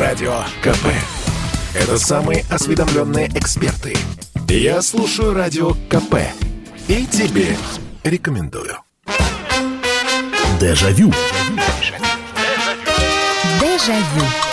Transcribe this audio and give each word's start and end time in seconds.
Радио 0.00 0.44
КП. 0.62 0.86
Это 1.74 1.98
самые 1.98 2.46
осведомленные 2.48 3.28
эксперты. 3.34 3.94
Я 4.48 4.80
слушаю 4.80 5.34
Радио 5.34 5.72
КП. 5.90 6.14
И 6.88 7.04
тебе 7.04 7.54
рекомендую. 8.02 8.78
Дежавю. 10.58 11.12
Дежавю. 13.60 14.49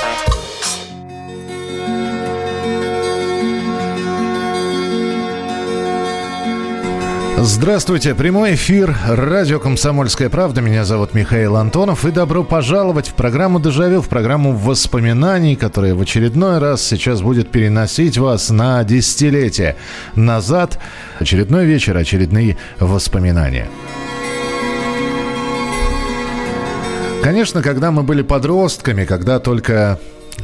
Здравствуйте, 7.50 8.14
прямой 8.14 8.56
эфир, 8.56 8.94
радио 9.08 9.58
«Комсомольская 9.62 10.30
правда». 10.30 10.60
Меня 10.60 10.84
зовут 10.84 11.14
Михаил 11.14 11.56
Антонов. 11.56 12.04
И 12.04 12.12
добро 12.12 12.44
пожаловать 12.44 13.08
в 13.08 13.14
программу 13.14 13.62
«Дежавю», 13.62 14.02
в 14.02 14.10
программу 14.10 14.52
воспоминаний, 14.52 15.56
которая 15.56 15.96
в 15.96 16.02
очередной 16.02 16.60
раз 16.60 16.84
сейчас 16.84 17.22
будет 17.22 17.50
переносить 17.50 18.18
вас 18.18 18.50
на 18.50 18.84
десятилетие 18.84 19.78
назад. 20.14 20.78
Очередной 21.20 21.66
вечер, 21.66 21.96
очередные 21.96 22.58
воспоминания. 22.80 23.70
Конечно, 27.24 27.62
когда 27.62 27.92
мы 27.92 28.04
были 28.04 28.24
подростками, 28.24 29.06
когда 29.06 29.40
только 29.40 30.02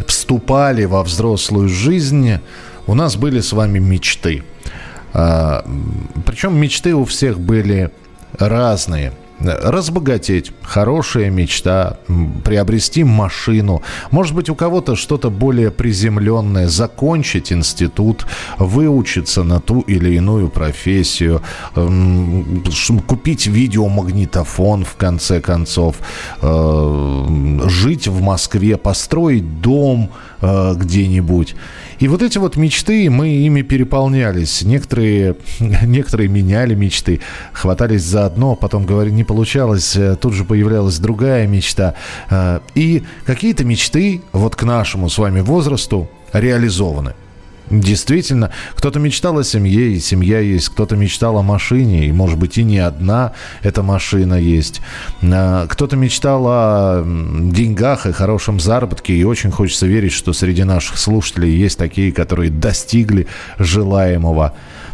вступали 0.08 0.86
во 0.86 1.04
взрослую 1.04 1.68
жизнь, 1.68 2.40
у 2.88 2.94
нас 2.94 3.18
были 3.18 3.42
с 3.42 3.52
вами 3.52 3.80
мечты– 3.80 4.44
Причем 5.14 6.58
мечты 6.58 6.96
у 6.96 7.06
всех 7.06 7.40
были 7.40 7.92
разные– 8.40 9.14
разбогатеть, 9.40 10.52
хорошая 10.62 11.30
мечта, 11.30 11.98
приобрести 12.44 13.04
машину. 13.04 13.82
Может 14.12 14.36
быть, 14.36 14.50
у 14.50 14.56
кого-то 14.56 14.96
что-то 14.96 15.30
более 15.30 15.72
приземленное, 15.72 16.68
закончить 16.68 17.52
институт, 17.52 18.26
выучиться 18.58 19.44
на 19.44 19.60
ту 19.60 19.82
или 19.82 20.16
иную 20.16 20.50
профессию, 20.50 21.42
купить 23.08 23.48
видеомагнитофон, 23.48 24.86
в 24.86 24.96
конце 24.96 25.42
концов, 25.42 25.98
э, 26.42 27.28
жить 27.66 28.08
в 28.08 28.22
Москве, 28.22 28.78
построить 28.78 29.62
дом 29.62 30.12
э, 30.42 30.74
где-нибудь. 30.76 31.56
И 32.00 32.08
вот 32.08 32.22
эти 32.22 32.38
вот 32.38 32.58
мечты, 32.58 33.10
мы 33.10 33.30
ими 33.30 33.62
переполнялись. 33.62 34.62
Некоторые, 34.64 35.36
некоторые 35.60 36.28
меняли 36.28 36.76
мечты, 36.76 37.22
хватались 37.54 38.04
за 38.04 38.26
одно, 38.26 38.56
потом 38.56 38.86
говорили, 38.86 39.14
не 39.24 39.26
получалось, 39.26 39.96
э, 39.96 40.18
тут 40.20 40.34
же 40.34 40.44
появлялась 40.44 41.00
другая 41.00 41.48
мечта. 41.48 41.96
Э, 42.30 42.60
и 42.76 43.04
какие-то 43.26 43.64
мечты 43.64 44.22
вот 44.34 44.56
к 44.58 44.64
нашему 44.64 45.10
с 45.10 45.18
вами 45.18 45.40
возрасту 45.40 46.10
реализованы. 46.34 47.14
Действительно, 47.70 48.52
кто-то 48.76 49.00
мечтал 49.00 49.40
о 49.40 49.44
семье, 49.46 49.94
и 49.94 50.00
семья 50.00 50.40
есть, 50.40 50.68
кто-то 50.70 50.98
мечтал 50.98 51.38
о 51.38 51.42
машине, 51.42 52.08
и, 52.08 52.12
может 52.12 52.38
быть, 52.38 52.58
и 52.58 52.64
не 52.64 52.80
одна 52.80 53.32
эта 53.62 53.82
машина 53.82 54.36
есть. 54.36 54.82
А, 55.24 55.66
кто-то 55.68 55.96
мечтал 55.96 56.44
о 56.46 57.04
деньгах 57.06 58.06
и 58.06 58.12
хорошем 58.12 58.60
заработке, 58.60 59.14
и 59.14 59.24
очень 59.24 59.52
хочется 59.52 59.88
верить, 59.88 60.12
что 60.12 60.34
среди 60.34 60.66
наших 60.66 60.98
слушателей 60.98 61.56
есть 61.56 61.78
такие, 61.78 62.12
которые 62.12 62.52
достигли 62.52 63.28
желаемого. 63.58 64.54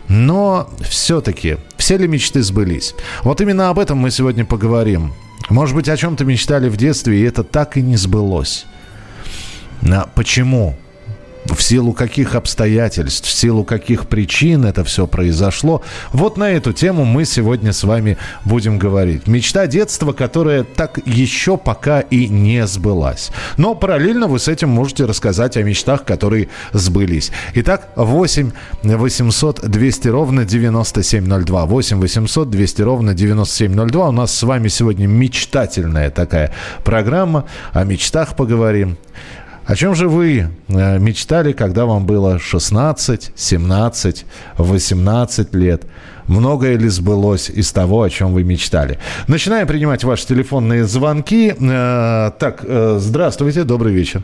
Но 0.10 0.70
все-таки, 0.82 1.58
все 1.78 1.98
ли 1.98 2.08
мечты 2.08 2.42
сбылись? 2.42 2.96
Вот 3.24 3.40
именно 3.42 3.70
об 3.70 3.78
этом 3.80 4.00
мы 4.00 4.10
сегодня 4.12 4.44
поговорим. 4.44 5.14
Может 5.50 5.76
быть, 5.76 5.88
о 5.88 5.96
чем-то 5.96 6.26
мечтали 6.26 6.68
в 6.68 6.78
детстве, 6.78 7.20
и 7.20 7.24
это 7.24 7.44
так 7.44 7.78
и 7.78 7.82
не 7.82 7.96
сбылось. 7.96 8.66
А 9.84 10.10
почему? 10.16 10.76
В 11.56 11.62
силу 11.62 11.94
каких 11.94 12.36
обстоятельств, 12.36 13.28
в 13.28 13.32
силу 13.32 13.64
каких 13.64 14.08
причин 14.08 14.66
это 14.66 14.84
все 14.84 15.08
произошло. 15.08 15.82
Вот 16.12 16.38
на 16.38 16.50
эту 16.50 16.74
тему 16.74 17.06
мы 17.06 17.26
сегодня 17.26 17.74
с 17.74 17.84
вами 17.84 18.18
будем 18.46 18.78
говорить. 18.78 19.28
Мечта 19.28 19.68
детства, 19.68 20.14
которая 20.14 20.64
так 20.64 21.00
еще 21.06 21.58
пока 21.58 22.02
и 22.02 22.28
не 22.28 22.66
сбылась. 22.68 23.32
Но 23.58 23.76
параллельно 23.76 24.28
вы 24.28 24.40
с 24.40 24.48
этим 24.48 24.70
можете 24.70 25.06
рассказать 25.06 25.58
о 25.58 25.64
мечтах, 25.64 26.06
которые 26.06 26.50
сбылись. 26.74 27.32
Итак, 27.56 27.90
8 27.96 28.52
800 28.84 29.68
200 29.70 30.08
ровно 30.08 30.46
9702. 30.46 31.66
8 31.66 32.00
800 32.00 32.50
200 32.50 32.82
ровно 32.82 33.14
9702. 33.14 34.10
У 34.10 34.12
нас 34.12 34.34
с 34.34 34.44
вами 34.44 34.68
сегодня 34.68 35.08
мечтательная 35.08 36.10
такая 36.10 36.54
программа. 36.84 37.46
О 37.74 37.84
мечтах 37.84 38.36
поговорим. 38.36 38.98
О 39.70 39.76
чем 39.76 39.94
же 39.94 40.08
вы 40.08 40.48
э, 40.68 40.98
мечтали, 40.98 41.52
когда 41.52 41.86
вам 41.86 42.08
было 42.08 42.40
16, 42.40 43.34
17, 43.36 44.26
18 44.58 45.54
лет? 45.54 45.84
Многое 46.28 46.76
ли 46.76 46.88
сбылось 46.88 47.52
из 47.52 47.72
того, 47.72 48.02
о 48.02 48.10
чем 48.10 48.34
вы 48.34 48.44
мечтали? 48.44 48.98
Начинаем 49.28 49.68
принимать 49.68 50.04
ваши 50.04 50.26
телефонные 50.26 50.86
звонки. 50.86 51.52
Э, 51.52 52.32
так, 52.40 52.64
э, 52.64 52.96
здравствуйте, 52.98 53.64
добрый 53.64 53.94
вечер. 53.94 54.24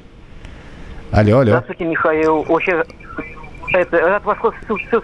Алло, 1.12 1.38
алло. 1.38 1.52
Здравствуйте, 1.52 1.86
Михаил. 1.86 2.44
Очень 2.50 2.82
это, 3.72 3.98
рад 4.00 4.26
вас 4.26 4.40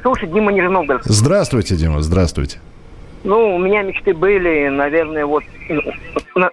слушать, 0.01 0.33
Дима 0.33 0.51
Нижногород. 0.51 1.03
Здравствуйте, 1.05 1.75
Дима, 1.75 2.01
здравствуйте. 2.01 2.57
Ну, 3.23 3.57
у 3.57 3.59
меня 3.59 3.83
мечты 3.83 4.15
были, 4.15 4.69
наверное, 4.69 5.27
вот 5.27 5.43
на, 6.33 6.49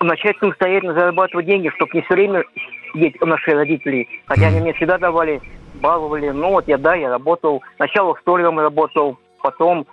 начать 0.00 0.36
самостоятельно 0.38 0.94
зарабатывать 0.94 1.46
деньги, 1.46 1.70
чтобы 1.76 1.90
не 1.94 2.02
все 2.02 2.14
время 2.14 2.44
сидеть 2.92 3.20
у 3.20 3.26
наших 3.26 3.54
родителей. 3.54 4.08
Хотя 4.26 4.48
они 4.48 4.60
мне 4.60 4.72
всегда 4.74 4.98
давали, 4.98 5.40
баловали. 5.80 6.30
Ну 6.30 6.50
вот 6.50 6.68
я, 6.68 6.78
да, 6.78 6.94
я 6.94 7.10
работал. 7.10 7.62
Сначала 7.76 8.14
столером 8.20 8.58
работал, 8.58 9.18
потом 9.42 9.86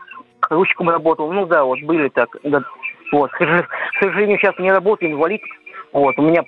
ручком 0.50 0.90
работал. 0.90 1.32
Ну 1.32 1.46
да, 1.46 1.64
вот 1.64 1.80
были 1.82 2.10
так. 2.10 2.30
Да. 2.44 2.62
Вот. 3.12 3.32
К 3.32 3.68
сожалению, 4.00 4.38
сейчас 4.40 4.58
не 4.60 4.72
работаю, 4.72 5.12
инвалид. 5.12 5.42
Вот, 5.94 6.18
у 6.18 6.24
меня, 6.24 6.44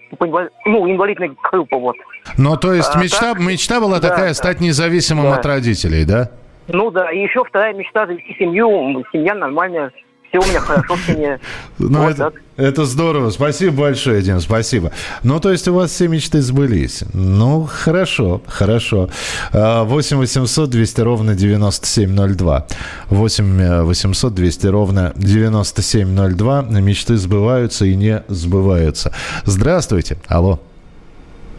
ну, 0.65 0.89
инвалидная 0.89 1.29
группа, 1.51 1.77
вот. 1.77 1.95
Ну, 2.35 2.57
то 2.57 2.73
есть 2.73 2.95
мечта, 2.95 3.29
а, 3.29 3.33
так, 3.35 3.43
мечта 3.43 3.79
была 3.79 3.99
да, 3.99 4.09
такая, 4.09 4.29
да. 4.29 4.33
стать 4.33 4.59
независимым 4.59 5.25
да. 5.25 5.35
от 5.35 5.45
родителей, 5.45 6.03
да? 6.03 6.31
Ну 6.67 6.89
да, 6.89 7.11
и 7.11 7.19
еще 7.19 7.43
вторая 7.43 7.75
мечта 7.75 8.07
завести 8.07 8.35
семью, 8.39 9.05
семья 9.13 9.35
нормальная, 9.35 9.91
все 10.29 10.39
у 10.39 10.49
меня 10.49 10.59
хорошо 10.61 10.95
в 10.95 10.99
семье. 11.01 11.39
Ну, 11.77 12.01
вот 12.01 12.13
это, 12.13 12.33
это 12.57 12.85
здорово. 12.85 13.29
Спасибо 13.31 13.81
большое, 13.81 14.21
Дим, 14.21 14.39
спасибо. 14.39 14.91
Ну, 15.23 15.39
то 15.39 15.51
есть 15.51 15.67
у 15.67 15.73
вас 15.73 15.91
все 15.91 16.07
мечты 16.07 16.41
сбылись. 16.41 17.03
Ну, 17.13 17.67
хорошо, 17.71 18.41
хорошо. 18.47 19.09
8 19.51 20.17
800 20.17 20.69
200 20.69 21.01
ровно 21.01 21.35
9702. 21.35 22.67
8 23.09 23.81
800 23.83 24.33
200 24.33 24.67
ровно 24.67 25.13
9702. 25.15 26.61
Мечты 26.63 27.17
сбываются 27.17 27.85
и 27.85 27.95
не 27.95 28.23
сбываются. 28.27 29.11
Здравствуйте. 29.45 30.17
Алло. 30.27 30.59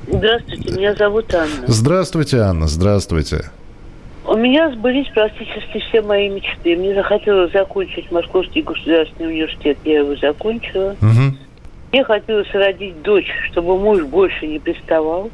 Здравствуйте, 0.09 0.73
меня 0.73 0.95
зовут 0.95 1.35
Анна. 1.35 1.65
Здравствуйте, 1.67 2.39
Анна, 2.39 2.69
здравствуйте. 2.69 3.51
У 4.29 4.37
меня 4.37 4.71
сбылись 4.73 5.09
практически 5.15 5.79
все 5.89 6.03
мои 6.03 6.29
мечты. 6.29 6.77
Мне 6.77 6.95
захотелось 6.95 7.53
закончить 7.53 8.11
Московский 8.11 8.63
государственный 8.63 9.31
университет. 9.31 9.79
Я 9.85 10.01
его 10.01 10.17
закончила. 10.17 10.97
Угу. 11.01 11.37
Мне 11.93 12.05
хотелось 12.05 12.53
родить 12.53 13.01
дочь, 13.03 13.31
чтобы 13.51 13.79
муж 13.79 14.03
больше 14.03 14.47
не 14.47 14.59
приставал. 14.59 15.31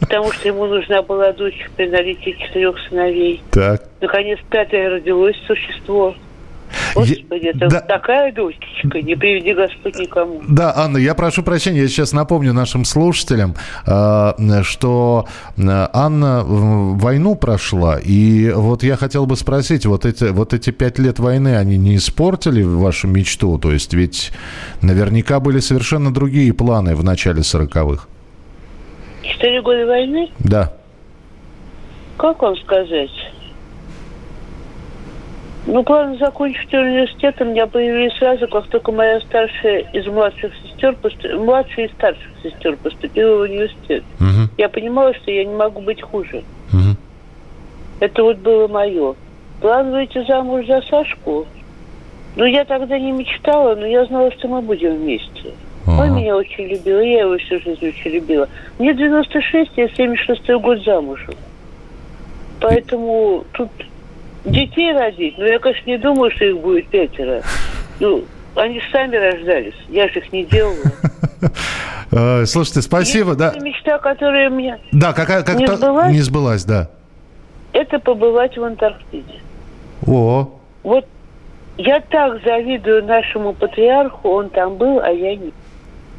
Потому 0.00 0.32
что 0.32 0.48
ему 0.48 0.66
нужна 0.66 1.02
была 1.02 1.32
дочь 1.32 1.68
при 1.76 1.88
наличии 1.88 2.36
четырех 2.40 2.76
сыновей. 2.88 3.40
Так. 3.52 3.82
Наконец, 4.00 4.38
пятое 4.50 4.90
родилось 4.90 5.36
существо. 5.46 6.14
Господи, 6.94 7.46
это 7.48 7.68
да. 7.68 7.80
такая 7.80 8.32
дочечка, 8.32 9.02
не 9.02 9.14
приведи 9.16 9.52
Господь 9.52 9.98
никому. 9.98 10.42
Да, 10.48 10.72
Анна, 10.76 10.98
я 10.98 11.14
прошу 11.14 11.42
прощения, 11.42 11.82
я 11.82 11.88
сейчас 11.88 12.12
напомню 12.12 12.52
нашим 12.52 12.84
слушателям, 12.84 13.54
э, 13.86 14.62
что 14.62 15.26
э, 15.56 15.62
Анна 15.92 16.42
войну 16.44 17.34
прошла, 17.34 17.98
и 18.02 18.50
вот 18.50 18.82
я 18.82 18.96
хотел 18.96 19.26
бы 19.26 19.36
спросить, 19.36 19.86
вот 19.86 20.04
эти, 20.04 20.24
вот 20.24 20.54
эти 20.54 20.70
пять 20.70 20.98
лет 20.98 21.18
войны, 21.18 21.56
они 21.56 21.76
не 21.76 21.96
испортили 21.96 22.62
вашу 22.62 23.08
мечту? 23.08 23.58
То 23.58 23.72
есть 23.72 23.92
ведь 23.94 24.32
наверняка 24.82 25.40
были 25.40 25.58
совершенно 25.60 26.12
другие 26.12 26.52
планы 26.52 26.94
в 26.94 27.04
начале 27.04 27.42
сороковых. 27.42 28.08
Четыре 29.22 29.60
года 29.62 29.86
войны? 29.86 30.30
Да. 30.38 30.72
Как 32.16 32.40
вам 32.40 32.56
сказать? 32.56 33.10
Ну, 35.66 35.82
план 35.82 36.16
закончить 36.18 36.72
университет 36.72 37.40
у 37.40 37.44
меня 37.44 37.66
появились 37.66 38.16
сразу, 38.18 38.46
как 38.46 38.68
только 38.68 38.92
моя 38.92 39.20
старшая 39.20 39.80
из 39.92 40.06
младших 40.06 40.52
сестер, 40.62 40.94
поступ... 40.94 41.32
младшая 41.32 41.86
из 41.86 41.92
старших 41.92 42.30
сестер 42.42 42.76
поступила 42.76 43.38
в 43.38 43.40
университет. 43.40 44.04
Угу. 44.20 44.50
Я 44.58 44.68
понимала, 44.68 45.12
что 45.14 45.30
я 45.32 45.44
не 45.44 45.54
могу 45.54 45.80
быть 45.80 46.00
хуже. 46.00 46.44
Угу. 46.72 46.96
Это 47.98 48.22
вот 48.22 48.38
было 48.38 48.68
мое. 48.68 49.16
План 49.60 49.90
выйти 49.90 50.24
замуж 50.26 50.66
за 50.66 50.82
Сашку. 50.82 51.46
Ну, 52.36 52.44
я 52.44 52.64
тогда 52.64 52.96
не 52.98 53.10
мечтала, 53.10 53.74
но 53.74 53.86
я 53.86 54.04
знала, 54.04 54.30
что 54.32 54.46
мы 54.46 54.62
будем 54.62 54.94
вместе. 54.94 55.52
Ага. 55.86 56.02
Он 56.02 56.16
меня 56.16 56.36
очень 56.36 56.66
любил, 56.66 57.00
и 57.00 57.08
я 57.08 57.20
его 57.22 57.38
всю 57.38 57.58
жизнь 57.60 57.88
очень 57.88 58.10
любила. 58.12 58.48
Мне 58.78 58.94
96, 58.94 59.70
я 59.76 59.88
76 59.88 60.48
год 60.60 60.84
замужем. 60.84 61.34
Поэтому 62.60 63.44
тут 63.52 63.70
детей 64.46 64.92
родить, 64.92 65.34
ну, 65.38 65.44
я, 65.44 65.58
конечно, 65.58 65.88
не 65.90 65.98
думаю, 65.98 66.30
что 66.32 66.44
их 66.44 66.58
будет 66.58 66.88
пятеро. 66.88 67.42
Ну, 68.00 68.24
они 68.54 68.80
сами 68.92 69.16
рождались, 69.16 69.74
я 69.88 70.08
же 70.08 70.20
их 70.20 70.32
не 70.32 70.44
делала. 70.44 70.76
Э, 72.12 72.46
слушайте, 72.46 72.82
спасибо, 72.82 73.34
да. 73.34 73.52
мечта, 73.60 73.98
которая 73.98 74.48
у 74.48 74.54
меня 74.54 74.78
да, 74.92 75.12
какая, 75.12 75.42
как 75.42 75.56
не, 75.56 75.66
сбылась, 75.66 76.12
не 76.12 76.20
сбылась, 76.20 76.64
да. 76.64 76.88
Это 77.72 77.98
побывать 77.98 78.56
в 78.56 78.62
Антарктиде. 78.62 79.40
О. 80.06 80.48
Вот 80.84 81.04
я 81.78 82.00
так 82.00 82.42
завидую 82.44 83.04
нашему 83.04 83.52
патриарху, 83.52 84.30
он 84.30 84.50
там 84.50 84.76
был, 84.76 85.00
а 85.00 85.10
я 85.10 85.34
не. 85.36 85.52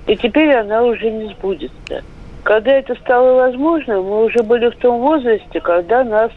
И 0.05 0.15
теперь 0.15 0.53
она 0.53 0.83
уже 0.83 1.09
не 1.09 1.33
сбудется. 1.33 2.03
Когда 2.43 2.71
это 2.71 2.95
стало 2.95 3.33
возможно, 3.35 4.01
мы 4.01 4.25
уже 4.25 4.43
были 4.43 4.69
в 4.69 4.75
том 4.77 4.99
возрасте, 4.99 5.59
когда 5.59 6.03
нас 6.03 6.31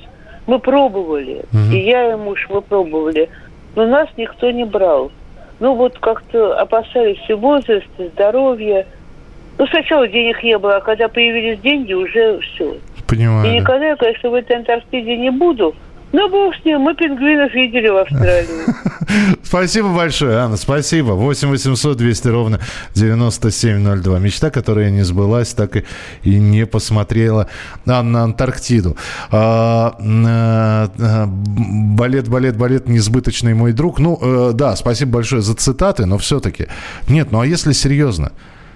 мы 0.47 0.59
пробовали. 0.59 1.45
Угу. 1.53 1.73
И 1.73 1.79
я 1.79 2.13
и 2.13 2.17
муж 2.17 2.47
мы 2.51 2.63
пробовали. 2.63 3.29
Но 3.77 3.87
нас 3.87 4.09
никто 4.17 4.51
не 4.51 4.65
брал. 4.65 5.11
Ну 5.61 5.75
вот 5.75 5.99
как-то 5.99 6.59
опасались 6.59 7.21
и 7.29 7.35
возраста, 7.35 8.09
здоровья. 8.15 8.87
Ну 9.59 9.67
сначала 9.67 10.09
денег 10.09 10.43
не 10.43 10.59
было, 10.59 10.77
а 10.77 10.81
когда 10.81 11.09
появились 11.09 11.61
деньги, 11.61 11.93
уже 11.93 12.41
все. 12.41 12.79
Понимаю. 13.07 13.47
И 13.47 13.59
никогда 13.59 13.89
я, 13.89 13.97
конечно, 13.97 14.31
в 14.31 14.35
этой 14.35 14.57
Антарктиде 14.57 15.17
не 15.17 15.31
буду. 15.31 15.75
Ну, 16.13 16.29
бог 16.29 16.55
с 16.57 16.65
ним, 16.65 16.81
мы 16.81 16.95
пингвинов 16.95 17.55
видели 17.55 17.89
в 17.89 17.97
Австралии. 17.97 19.37
Спасибо 19.45 19.95
большое, 19.95 20.39
Анна, 20.39 20.57
спасибо. 20.57 21.13
8 21.13 21.49
800 21.49 21.97
200 21.97 22.29
ровно 22.29 22.61
9702. 22.95 24.19
Мечта, 24.19 24.51
которая 24.51 24.91
не 24.91 25.03
сбылась, 25.03 25.55
так 25.55 25.77
и, 25.77 25.85
и 26.23 26.39
не 26.39 26.67
посмотрела 26.67 27.49
а, 27.87 28.03
на 28.03 28.25
Антарктиду. 28.25 28.97
А, 29.31 29.97
а, 30.01 31.27
балет, 31.27 32.29
балет, 32.29 32.57
балет, 32.57 32.89
несбыточный 32.89 33.55
мой 33.55 33.73
друг. 33.73 34.01
Ну, 34.01 34.19
а, 34.21 34.53
да, 34.53 34.75
спасибо 34.75 35.13
большое 35.13 35.43
за 35.43 35.55
цитаты, 35.55 36.07
но 36.07 36.19
все-таки... 36.19 36.67
Нет, 37.09 37.31
ну 37.31 37.41
а 37.41 37.47
если 37.47 37.73
серьезно? 37.73 38.33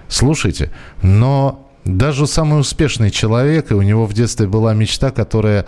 Слушайте, 0.07 0.71
но 1.01 1.64
даже 1.85 2.25
самый 2.25 2.59
успешный 2.59 3.11
человек, 3.11 3.71
и 3.71 3.75
у 3.75 3.81
него 3.83 4.05
в 4.05 4.13
детстве 4.13 4.47
была 4.47 4.73
мечта, 4.73 5.11
которая 5.11 5.65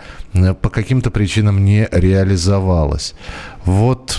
по 0.60 0.68
каким-то 0.68 1.10
причинам 1.10 1.64
не 1.64 1.88
реализовалась. 1.90 3.14
Вот, 3.64 4.18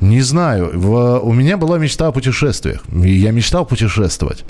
не 0.00 0.20
знаю, 0.20 0.70
в, 0.78 1.20
у 1.20 1.32
меня 1.32 1.56
была 1.56 1.78
мечта 1.78 2.08
о 2.08 2.12
путешествиях. 2.12 2.84
Я 2.92 3.30
мечтал 3.32 3.64
путешествовать. 3.64 4.44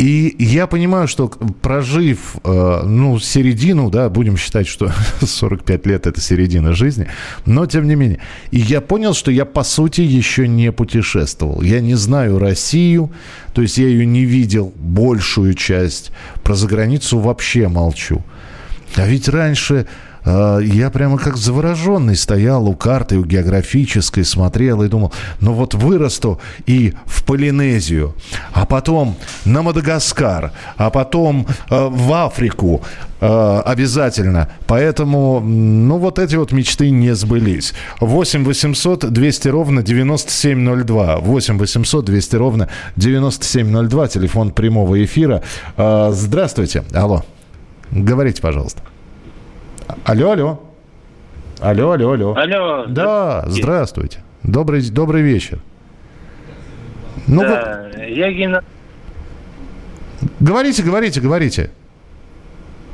И 0.00 0.34
я 0.38 0.66
понимаю, 0.66 1.08
что 1.08 1.28
прожив, 1.60 2.36
э, 2.42 2.82
ну, 2.86 3.18
середину, 3.18 3.90
да, 3.90 4.08
будем 4.08 4.38
считать, 4.38 4.66
что 4.66 4.90
45 5.20 5.86
лет 5.86 6.06
это 6.06 6.18
середина 6.22 6.72
жизни, 6.72 7.06
но 7.44 7.66
тем 7.66 7.86
не 7.86 7.96
менее. 7.96 8.18
И 8.50 8.58
я 8.58 8.80
понял, 8.80 9.12
что 9.12 9.30
я, 9.30 9.44
по 9.44 9.62
сути, 9.62 10.00
еще 10.00 10.48
не 10.48 10.72
путешествовал. 10.72 11.60
Я 11.60 11.80
не 11.80 11.96
знаю 11.96 12.38
Россию, 12.38 13.10
то 13.52 13.60
есть 13.60 13.76
я 13.76 13.88
ее 13.88 14.06
не 14.06 14.24
видел 14.24 14.72
большую 14.76 15.52
часть. 15.52 16.12
Про 16.42 16.54
заграницу 16.54 17.18
вообще 17.18 17.68
молчу. 17.68 18.24
А 18.96 19.06
ведь 19.06 19.28
раньше 19.28 19.86
я 20.24 20.90
прямо 20.90 21.18
как 21.18 21.36
завороженный 21.36 22.16
стоял 22.16 22.68
у 22.68 22.74
карты, 22.74 23.18
у 23.18 23.24
географической, 23.24 24.24
смотрел 24.24 24.82
и 24.82 24.88
думал, 24.88 25.12
ну 25.40 25.52
вот 25.52 25.74
вырасту 25.74 26.40
и 26.66 26.94
в 27.06 27.24
Полинезию, 27.24 28.14
а 28.52 28.66
потом 28.66 29.16
на 29.44 29.62
Мадагаскар, 29.62 30.52
а 30.76 30.90
потом 30.90 31.46
э, 31.70 31.88
в 31.88 32.12
Африку 32.12 32.82
э, 33.20 33.62
обязательно. 33.64 34.50
Поэтому, 34.66 35.40
ну 35.40 35.98
вот 35.98 36.18
эти 36.18 36.36
вот 36.36 36.52
мечты 36.52 36.90
не 36.90 37.14
сбылись. 37.14 37.72
8 38.00 38.44
800 38.44 39.12
200 39.12 39.48
ровно 39.48 39.82
9702. 39.82 41.16
8 41.18 41.58
800 41.58 42.04
200 42.04 42.36
ровно 42.36 42.68
9702. 42.96 44.08
Телефон 44.08 44.50
прямого 44.50 45.02
эфира. 45.04 45.42
Э, 45.76 46.10
здравствуйте. 46.12 46.84
Алло. 46.92 47.24
Говорите, 47.90 48.42
пожалуйста. 48.42 48.82
Алло, 50.04 50.32
алло. 50.32 50.60
Алло, 51.60 51.92
алло, 51.92 52.12
алло. 52.12 52.34
Алло. 52.36 52.86
Да, 52.86 53.44
здравствуйте. 53.46 54.20
Добрый, 54.42 54.88
добрый 54.90 55.22
вечер. 55.22 55.58
Ну, 57.26 57.42
да, 57.42 57.90
вы... 57.94 58.04
я 58.04 58.32
Геннадий. 58.32 58.66
Говорите, 60.40 60.82
говорите, 60.82 61.20
говорите. 61.20 61.70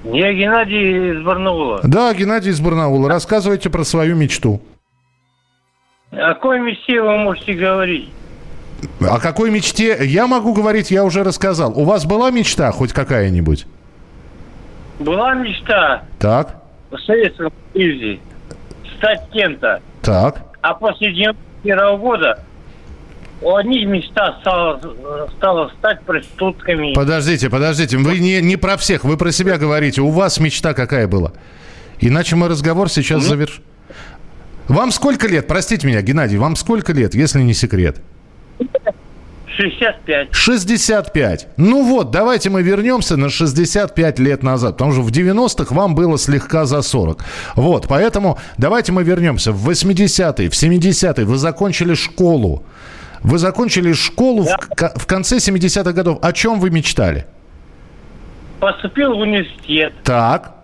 Я 0.05 0.33
Геннадий 0.33 1.13
из 1.13 1.25
Барнаула. 1.25 1.81
Да, 1.85 2.13
Геннадий 2.13 2.51
из 2.51 2.61
Барнаула. 2.61 3.09
Рассказывайте 3.09 3.71
про 3.71 3.85
свою 3.85 4.17
мечту. 4.17 4.61
О 6.11 6.35
какой 6.35 6.61
мечте 6.61 7.01
вы 7.01 7.19
можете 7.19 7.55
говорить? 7.55 8.11
О 9.01 9.19
какой 9.21 9.51
мечте 9.51 9.97
я 10.03 10.27
могу 10.27 10.53
говорить, 10.53 10.91
я 10.91 11.05
уже 11.05 11.23
рассказал. 11.23 11.73
У 11.79 11.85
вас 11.85 12.05
была 12.05 12.31
мечта 12.31 12.71
хоть 12.73 12.93
какая-нибудь? 12.93 13.67
Была 14.99 15.35
мечта. 15.35 16.03
Так 16.19 16.66
Советском 16.99 17.53
Союзе 17.73 18.21
стать 18.97 19.29
кем-то. 19.33 19.81
Так. 20.03 20.43
А 20.61 20.75
после 20.75 21.13
91 21.13 21.99
года 21.99 22.41
у 23.43 23.55
одних 23.55 23.87
мечта 23.87 24.39
стала, 24.41 24.81
стала 25.37 25.71
стать 25.79 26.03
проститутками. 26.03 26.95
Подождите, 26.95 27.51
подождите, 27.51 27.99
вы 27.99 28.19
не, 28.19 28.41
не 28.41 28.57
про 28.57 28.77
всех, 28.77 29.05
вы 29.05 29.17
про 29.17 29.31
себя 29.31 29.59
говорите. 29.59 30.01
У 30.01 30.11
вас 30.11 30.41
мечта 30.41 30.75
какая 30.75 31.07
была? 31.07 31.33
Иначе 32.01 32.37
мы 32.37 32.49
разговор 32.49 32.89
сейчас 32.89 33.23
ну, 33.23 33.29
завершим. 33.29 33.65
Вам 34.69 34.91
сколько 34.91 35.29
лет? 35.29 35.47
Простите 35.47 35.87
меня, 35.87 36.03
Геннадий, 36.03 36.39
вам 36.39 36.57
сколько 36.57 36.93
лет, 36.93 37.15
если 37.15 37.41
не 37.43 37.55
секрет? 37.55 38.01
65. 39.57 40.29
65. 40.31 41.49
Ну 41.57 41.83
вот, 41.83 42.11
давайте 42.11 42.51
мы 42.51 42.63
вернемся 42.63 43.17
на 43.17 43.31
65 43.31 44.19
лет 44.19 44.43
назад, 44.43 44.77
потому 44.77 44.93
что 44.93 45.03
в 45.03 45.11
90-х 45.11 45.75
вам 45.75 45.95
было 45.95 46.19
слегка 46.19 46.65
за 46.65 46.83
40. 46.83 47.25
Вот, 47.57 47.87
поэтому 47.89 48.39
давайте 48.59 48.93
мы 48.93 49.03
вернемся 49.03 49.53
в 49.53 49.69
80-е, 49.69 50.49
в 50.49 50.53
70-е. 50.53 51.25
Вы 51.25 51.37
закончили 51.37 51.95
школу. 51.95 52.63
Вы 53.23 53.39
закончили 53.39 53.93
школу 53.93 54.45
да. 54.45 54.59
в, 54.59 55.01
в 55.01 55.07
конце 55.07 55.37
70-х 55.37 55.93
годов. 55.93 56.19
О 56.23 56.33
чем 56.33 56.61
вы 56.61 56.71
мечтали? 56.71 57.27
Поступил 58.61 59.15
в 59.15 59.21
университет. 59.21 59.93
Так. 60.05 60.55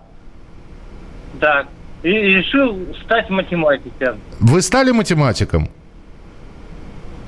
Так. 1.40 1.66
И 2.02 2.08
решил 2.08 2.78
стать 3.04 3.30
математиком. 3.30 4.18
Вы 4.40 4.62
стали 4.62 4.90
математиком? 4.92 5.68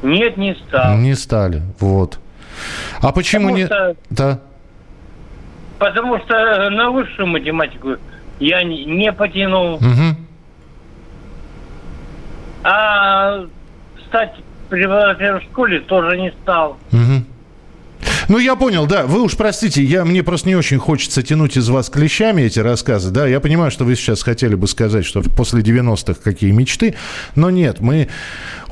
Нет, 0.05 0.37
не 0.37 0.55
стал. 0.55 0.99
Не 0.99 1.15
стали, 1.15 1.63
вот. 1.81 2.21
А 3.01 3.11
почему 3.11 3.49
Потому 3.49 3.57
не... 3.57 3.67
Что... 3.67 3.97
Да. 4.11 4.41
Потому 5.79 6.19
что 6.19 6.71
на 6.71 6.91
высшую 6.91 7.27
математику 7.27 7.97
я 8.39 8.63
не, 8.63 9.13
потянул. 9.13 9.77
Угу. 9.77 10.17
А 12.65 13.45
стать 14.07 14.35
преподавателем 14.69 15.41
в 15.41 15.43
школе 15.45 15.81
тоже 15.81 16.19
не 16.19 16.33
стал. 16.43 16.77
Угу. 16.93 17.24
Ну, 18.29 18.39
я 18.39 18.57
понял, 18.57 18.87
да. 18.87 19.07
Вы 19.07 19.23
уж 19.23 19.37
простите, 19.37 19.83
я, 19.83 20.05
мне 20.05 20.23
просто 20.23 20.49
не 20.49 20.57
очень 20.57 20.79
хочется 20.79 21.23
тянуть 21.23 21.57
из 21.57 21.69
вас 21.69 21.91
клещами 21.91 22.43
эти 22.43 22.59
рассказы. 22.59 23.11
Да, 23.11 23.27
я 23.27 23.41
понимаю, 23.41 23.71
что 23.71 23.85
вы 23.85 23.97
сейчас 23.97 24.23
хотели 24.23 24.55
бы 24.55 24.67
сказать, 24.67 25.05
что 25.05 25.23
после 25.23 25.61
90-х 25.61 26.21
какие 26.23 26.51
мечты. 26.53 26.95
Но 27.35 27.51
нет, 27.51 27.81
мы... 27.81 28.09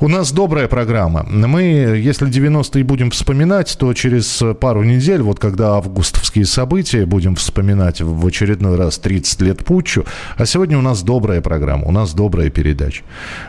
У 0.01 0.09
нас 0.09 0.33
добрая 0.33 0.67
программа. 0.67 1.23
Мы, 1.23 1.63
если 1.63 2.29
90-е 2.29 2.83
будем 2.83 3.13
вспоминать, 3.13 3.77
то 3.79 3.95
через 3.95 4.43
пару 4.61 4.83
недель, 4.83 5.23
вот 5.23 5.39
когда 5.39 5.77
августовские 5.77 6.45
события, 6.45 7.07
будем 7.07 7.37
вспоминать 7.37 8.01
в 8.01 8.27
очередной 8.27 8.77
раз 8.77 8.99
30 8.99 9.41
лет 9.43 9.65
путчу. 9.65 10.05
А 10.37 10.45
сегодня 10.45 10.77
у 10.77 10.83
нас 10.83 11.03
добрая 11.03 11.41
программа, 11.41 11.87
у 11.87 11.93
нас 11.93 12.15
добрая 12.15 12.51
передача. 12.51 13.05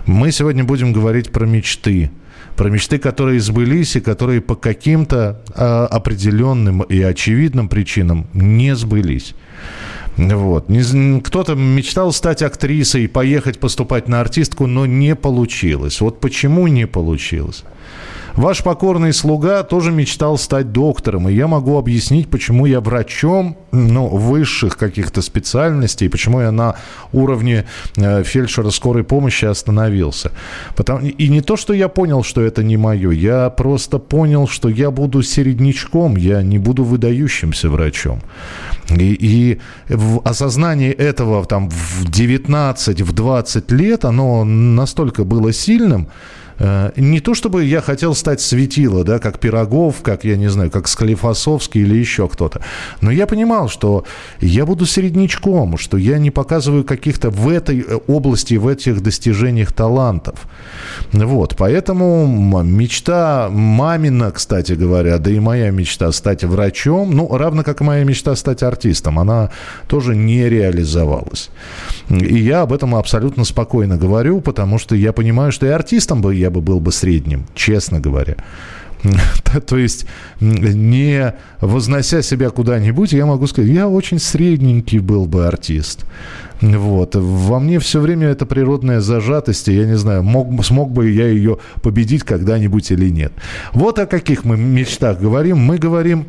Мы 0.05 0.31
сегодня 0.31 0.63
будем 0.63 0.93
говорить 0.93 1.31
про 1.31 1.45
мечты 1.45 2.11
про 2.55 2.69
мечты, 2.69 2.97
которые 2.97 3.39
сбылись 3.39 3.95
и 3.95 4.01
которые 4.01 4.41
по 4.41 4.55
каким-то 4.55 5.41
а, 5.55 5.87
определенным 5.87 6.81
и 6.81 7.01
очевидным 7.01 7.69
причинам 7.69 8.27
не 8.33 8.75
сбылись. 8.75 9.35
Вот. 10.17 10.67
Кто-то 11.23 11.55
мечтал 11.55 12.11
стать 12.11 12.43
актрисой, 12.43 13.07
поехать 13.07 13.59
поступать 13.59 14.07
на 14.07 14.21
артистку, 14.21 14.67
но 14.67 14.85
не 14.85 15.15
получилось. 15.15 16.01
Вот 16.01 16.19
почему 16.19 16.67
не 16.67 16.85
получилось? 16.85 17.63
Ваш 18.35 18.63
покорный 18.63 19.13
слуга 19.13 19.61
тоже 19.61 19.91
мечтал 19.91 20.39
стать 20.39 20.71
доктором, 20.71 21.29
и 21.29 21.33
я 21.33 21.47
могу 21.47 21.77
объяснить, 21.77 22.29
почему 22.29 22.65
я 22.65 22.81
врачом 22.81 23.57
ну, 23.71 24.07
высших 24.07 24.75
каких-то 24.75 25.21
специальностей, 25.21 26.09
почему 26.09 26.41
я 26.41 26.51
на 26.51 26.75
уровне 27.11 27.65
э, 27.95 28.23
фельдшера 28.23 28.71
скорой 28.71 29.03
помощи 29.03 29.45
остановился. 29.45 30.31
Потому, 30.75 31.07
и 31.07 31.27
не 31.29 31.41
то, 31.41 31.57
что 31.57 31.73
я 31.73 31.89
понял, 31.89 32.23
что 32.23 32.41
это 32.41 32.63
не 32.63 32.75
мое, 32.75 33.11
я 33.11 33.51
просто 33.51 33.99
понял, 33.99 34.47
что 34.47 34.67
я 34.67 34.89
буду 34.89 35.21
середнячком, 35.21 36.15
я 36.15 36.41
не 36.41 36.57
буду 36.57 36.83
выдающимся 36.83 37.69
врачом. 37.69 38.21
И, 38.89 39.13
и 39.19 39.59
в 39.89 40.21
осознании 40.27 40.91
этого 40.91 41.45
там, 41.45 41.69
в 41.69 42.09
19, 42.09 43.01
в 43.01 43.13
20 43.13 43.71
лет, 43.71 44.05
оно 44.05 44.43
настолько 44.43 45.23
было 45.23 45.53
сильным, 45.53 46.07
не 46.59 47.19
то 47.19 47.33
чтобы 47.33 47.65
я 47.65 47.81
хотел 47.81 48.15
стать 48.15 48.41
светило, 48.41 49.03
да, 49.03 49.19
как 49.19 49.39
Пирогов, 49.39 50.01
как, 50.01 50.23
я 50.23 50.37
не 50.37 50.49
знаю, 50.49 50.71
как 50.71 50.87
Склифосовский 50.87 51.81
или 51.81 51.95
еще 51.97 52.27
кто-то. 52.27 52.61
Но 53.01 53.11
я 53.11 53.27
понимал, 53.27 53.69
что 53.69 54.05
я 54.39 54.65
буду 54.65 54.85
середнячком, 54.85 55.77
что 55.77 55.97
я 55.97 56.17
не 56.17 56.31
показываю 56.31 56.83
каких-то 56.83 57.29
в 57.29 57.49
этой 57.49 57.79
э, 57.79 57.99
области, 58.07 58.55
в 58.55 58.67
этих 58.67 59.01
достижениях 59.01 59.73
талантов. 59.73 60.47
Вот, 61.11 61.55
поэтому 61.57 62.63
мечта 62.63 63.49
мамина, 63.49 64.31
кстати 64.31 64.73
говоря, 64.73 65.17
да 65.17 65.31
и 65.31 65.39
моя 65.39 65.71
мечта 65.71 66.11
стать 66.11 66.43
врачом, 66.43 67.11
ну, 67.11 67.37
равно 67.37 67.63
как 67.63 67.81
и 67.81 67.83
моя 67.83 68.03
мечта 68.03 68.35
стать 68.35 68.63
артистом, 68.63 69.19
она 69.19 69.51
тоже 69.87 70.15
не 70.15 70.49
реализовалась. 70.49 71.49
И 72.09 72.37
я 72.37 72.61
об 72.61 72.73
этом 72.73 72.95
абсолютно 72.95 73.45
спокойно 73.45 73.97
говорю, 73.97 74.41
потому 74.41 74.77
что 74.77 74.95
я 74.95 75.13
понимаю, 75.13 75.51
что 75.51 75.65
и 75.65 75.69
артистом 75.69 76.21
бы 76.21 76.35
я 76.35 76.42
бы 76.49 76.61
был 76.61 76.79
бы 76.79 76.91
средним, 76.91 77.45
честно 77.55 77.99
говоря. 77.99 78.35
То 79.67 79.77
есть, 79.77 80.05
не 80.39 81.33
вознося 81.61 82.21
себя 82.21 82.49
куда-нибудь, 82.49 83.13
я 83.13 83.25
могу 83.25 83.47
сказать, 83.47 83.69
я 83.69 83.87
очень 83.87 84.19
средненький 84.19 84.99
был 84.99 85.25
бы 85.25 85.47
артист. 85.47 86.05
Вот. 86.61 87.15
Во 87.15 87.59
мне 87.59 87.79
все 87.79 87.99
время 87.99 88.27
это 88.27 88.45
природная 88.45 89.01
зажатость, 89.01 89.67
и 89.67 89.75
я 89.75 89.85
не 89.85 89.97
знаю, 89.97 90.23
мог, 90.23 90.63
смог 90.65 90.91
бы 90.91 91.09
я 91.09 91.27
ее 91.27 91.57
победить 91.81 92.23
когда-нибудь 92.23 92.89
или 92.91 93.09
нет. 93.09 93.33
Вот 93.73 93.99
о 93.99 94.05
каких 94.05 94.45
мы 94.45 94.55
мечтах 94.55 95.19
говорим. 95.19 95.57
Мы 95.57 95.77
говорим 95.77 96.25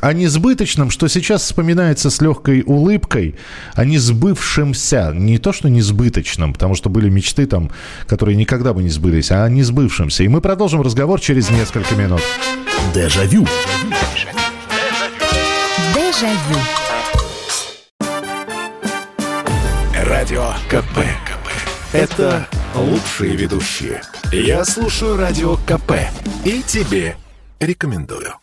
о 0.00 0.12
несбыточном, 0.12 0.90
что 0.90 1.08
сейчас 1.08 1.42
вспоминается 1.42 2.10
с 2.10 2.20
легкой 2.20 2.62
улыбкой, 2.64 3.36
о 3.74 3.84
несбывшемся. 3.84 5.12
Не 5.14 5.38
то, 5.38 5.52
что 5.52 5.68
несбыточном, 5.68 6.52
потому 6.52 6.74
что 6.74 6.90
были 6.90 7.08
мечты 7.08 7.46
там, 7.46 7.70
которые 8.06 8.36
никогда 8.36 8.72
бы 8.72 8.82
не 8.82 8.90
сбылись, 8.90 9.30
а 9.30 9.44
о 9.44 9.48
несбывшемся. 9.48 10.24
И 10.24 10.28
мы 10.28 10.40
продолжим 10.40 10.82
разговор 10.82 11.20
через 11.20 11.50
несколько 11.50 11.94
минут. 11.94 12.20
Дежавю. 12.94 13.46
Дежавю. 15.94 16.58
Радио 20.06 20.52
КП. 20.68 20.98
КП. 21.26 21.48
Это 21.92 22.46
лучшие 22.74 23.36
ведущие. 23.36 24.02
Я 24.32 24.64
слушаю 24.64 25.16
Радио 25.16 25.56
КП. 25.56 25.92
И 26.44 26.62
тебе 26.62 27.16
рекомендую. 27.60 28.34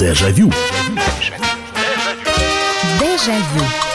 Дежавю. 0.00 0.50
Дежавю. 2.98 3.89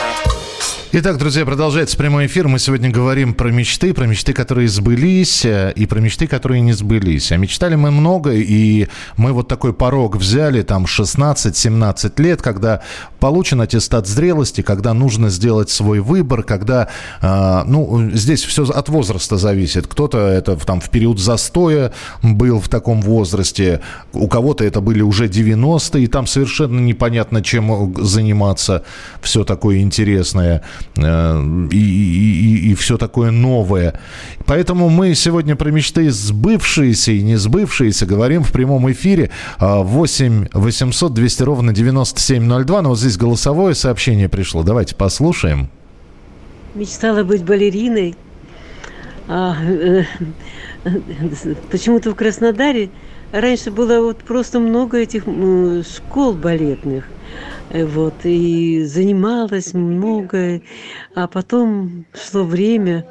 Итак, 0.92 1.18
друзья, 1.18 1.44
продолжается 1.44 1.96
прямой 1.96 2.26
эфир. 2.26 2.46
Мы 2.46 2.60
сегодня 2.60 2.90
говорим 2.90 3.34
про 3.34 3.50
мечты, 3.50 3.92
про 3.92 4.06
мечты, 4.06 4.32
которые 4.32 4.68
сбылись, 4.68 5.44
э, 5.44 5.72
и 5.74 5.84
про 5.84 5.98
мечты, 5.98 6.28
которые 6.28 6.60
не 6.60 6.74
сбылись. 6.74 7.32
А 7.32 7.36
мечтали 7.36 7.74
мы 7.74 7.90
много, 7.90 8.30
и 8.32 8.86
мы 9.16 9.32
вот 9.32 9.48
такой 9.48 9.74
порог 9.74 10.14
взяли, 10.14 10.62
там, 10.62 10.84
16-17 10.84 12.22
лет, 12.22 12.40
когда 12.40 12.82
получен 13.18 13.60
аттестат 13.60 14.06
зрелости, 14.06 14.60
когда 14.60 14.94
нужно 14.94 15.28
сделать 15.28 15.70
свой 15.70 15.98
выбор, 15.98 16.44
когда, 16.44 16.88
э, 17.20 17.62
ну, 17.66 18.08
здесь 18.12 18.44
все 18.44 18.64
от 18.64 18.88
возраста 18.88 19.38
зависит. 19.38 19.88
Кто-то 19.88 20.18
это 20.18 20.54
там 20.54 20.80
в 20.80 20.88
период 20.90 21.18
застоя 21.18 21.92
был 22.22 22.60
в 22.60 22.68
таком 22.68 23.02
возрасте, 23.02 23.80
у 24.12 24.28
кого-то 24.28 24.62
это 24.62 24.80
были 24.80 25.02
уже 25.02 25.26
90-е, 25.26 26.04
и 26.04 26.06
там 26.06 26.28
совершенно 26.28 26.78
непонятно, 26.78 27.42
чем 27.42 27.92
заниматься, 27.96 28.84
все 29.20 29.42
такое 29.42 29.78
интересное. 29.78 30.62
Э, 30.96 31.66
и, 31.70 31.76
и, 31.76 32.70
и 32.70 32.74
все 32.74 32.96
такое 32.96 33.30
новое. 33.30 34.00
Поэтому 34.46 34.88
мы 34.88 35.14
сегодня 35.14 35.56
про 35.56 35.70
мечты 35.70 36.10
сбывшиеся 36.10 37.12
и 37.12 37.22
не 37.22 37.36
сбывшиеся 37.36 38.06
говорим 38.06 38.42
в 38.42 38.52
прямом 38.52 38.90
эфире 38.92 39.30
8 39.58 40.48
800 40.52 41.14
200 41.14 41.42
ровно 41.42 41.72
9702. 41.72 42.82
Но 42.82 42.88
вот 42.90 42.98
здесь 42.98 43.16
голосовое 43.16 43.74
сообщение 43.74 44.28
пришло. 44.28 44.62
Давайте 44.62 44.94
послушаем. 44.94 45.68
Мечтала 46.74 47.24
быть 47.24 47.44
балериной. 47.44 48.14
А, 49.28 49.56
э, 49.62 50.04
почему-то 51.70 52.12
в 52.12 52.14
Краснодаре 52.14 52.90
раньше 53.32 53.70
было 53.70 54.00
вот 54.00 54.18
просто 54.18 54.60
много 54.60 54.98
этих 54.98 55.24
школ 55.24 56.34
балетных. 56.34 57.04
Э, 57.76 57.84
вот, 57.84 58.24
и 58.24 58.84
занималась 58.84 59.74
много, 59.74 60.62
а 61.14 61.26
потом 61.26 62.06
шло 62.14 62.42
время, 62.44 63.04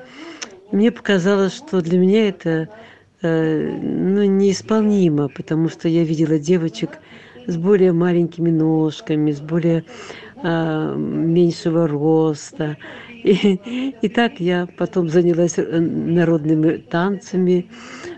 мне 0.72 0.91
показалось, 0.91 1.55
что 1.55 1.81
для 1.81 2.00
меня 2.00 2.29
это 2.29 2.69
э, 3.22 3.77
ну, 3.79 4.24
неисполнимо, 4.24 5.29
потому 5.29 5.69
что 5.69 5.88
я 5.88 6.03
видела 6.03 6.39
девочек 6.39 6.98
с 7.45 7.57
более 7.57 7.91
маленькими 7.91 8.50
ножками, 8.50 9.31
с 9.31 9.39
более 9.39 9.86
э, 10.41 10.95
меньшего 10.98 11.88
роста. 11.88 12.77
И, 13.24 13.60
и 14.01 14.10
так 14.10 14.39
я 14.39 14.67
потом 14.77 15.10
занялась 15.10 15.60
э, 15.60 15.79
народными 15.79 16.77
танцами. 16.77 17.69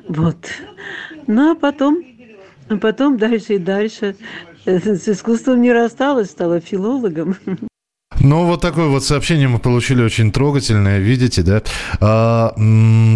Вот. 0.08 0.38
Ну 1.27 1.51
а 1.51 1.56
потом, 1.56 2.06
а 2.70 2.77
потом 2.77 3.18
дальше 3.18 3.56
и 3.56 3.60
дальше 3.60 4.16
с 4.68 5.08
искусством 5.08 5.62
не 5.62 5.72
рассталась, 5.72 6.30
стала 6.32 6.60
филологом. 6.60 7.38
Ну, 8.20 8.46
вот 8.46 8.62
такое 8.62 8.88
вот 8.88 9.04
сообщение 9.04 9.48
мы 9.48 9.60
получили 9.60 10.02
очень 10.02 10.32
трогательное, 10.32 10.98
видите, 10.98 11.44
да? 11.44 11.62
А, 12.00 12.56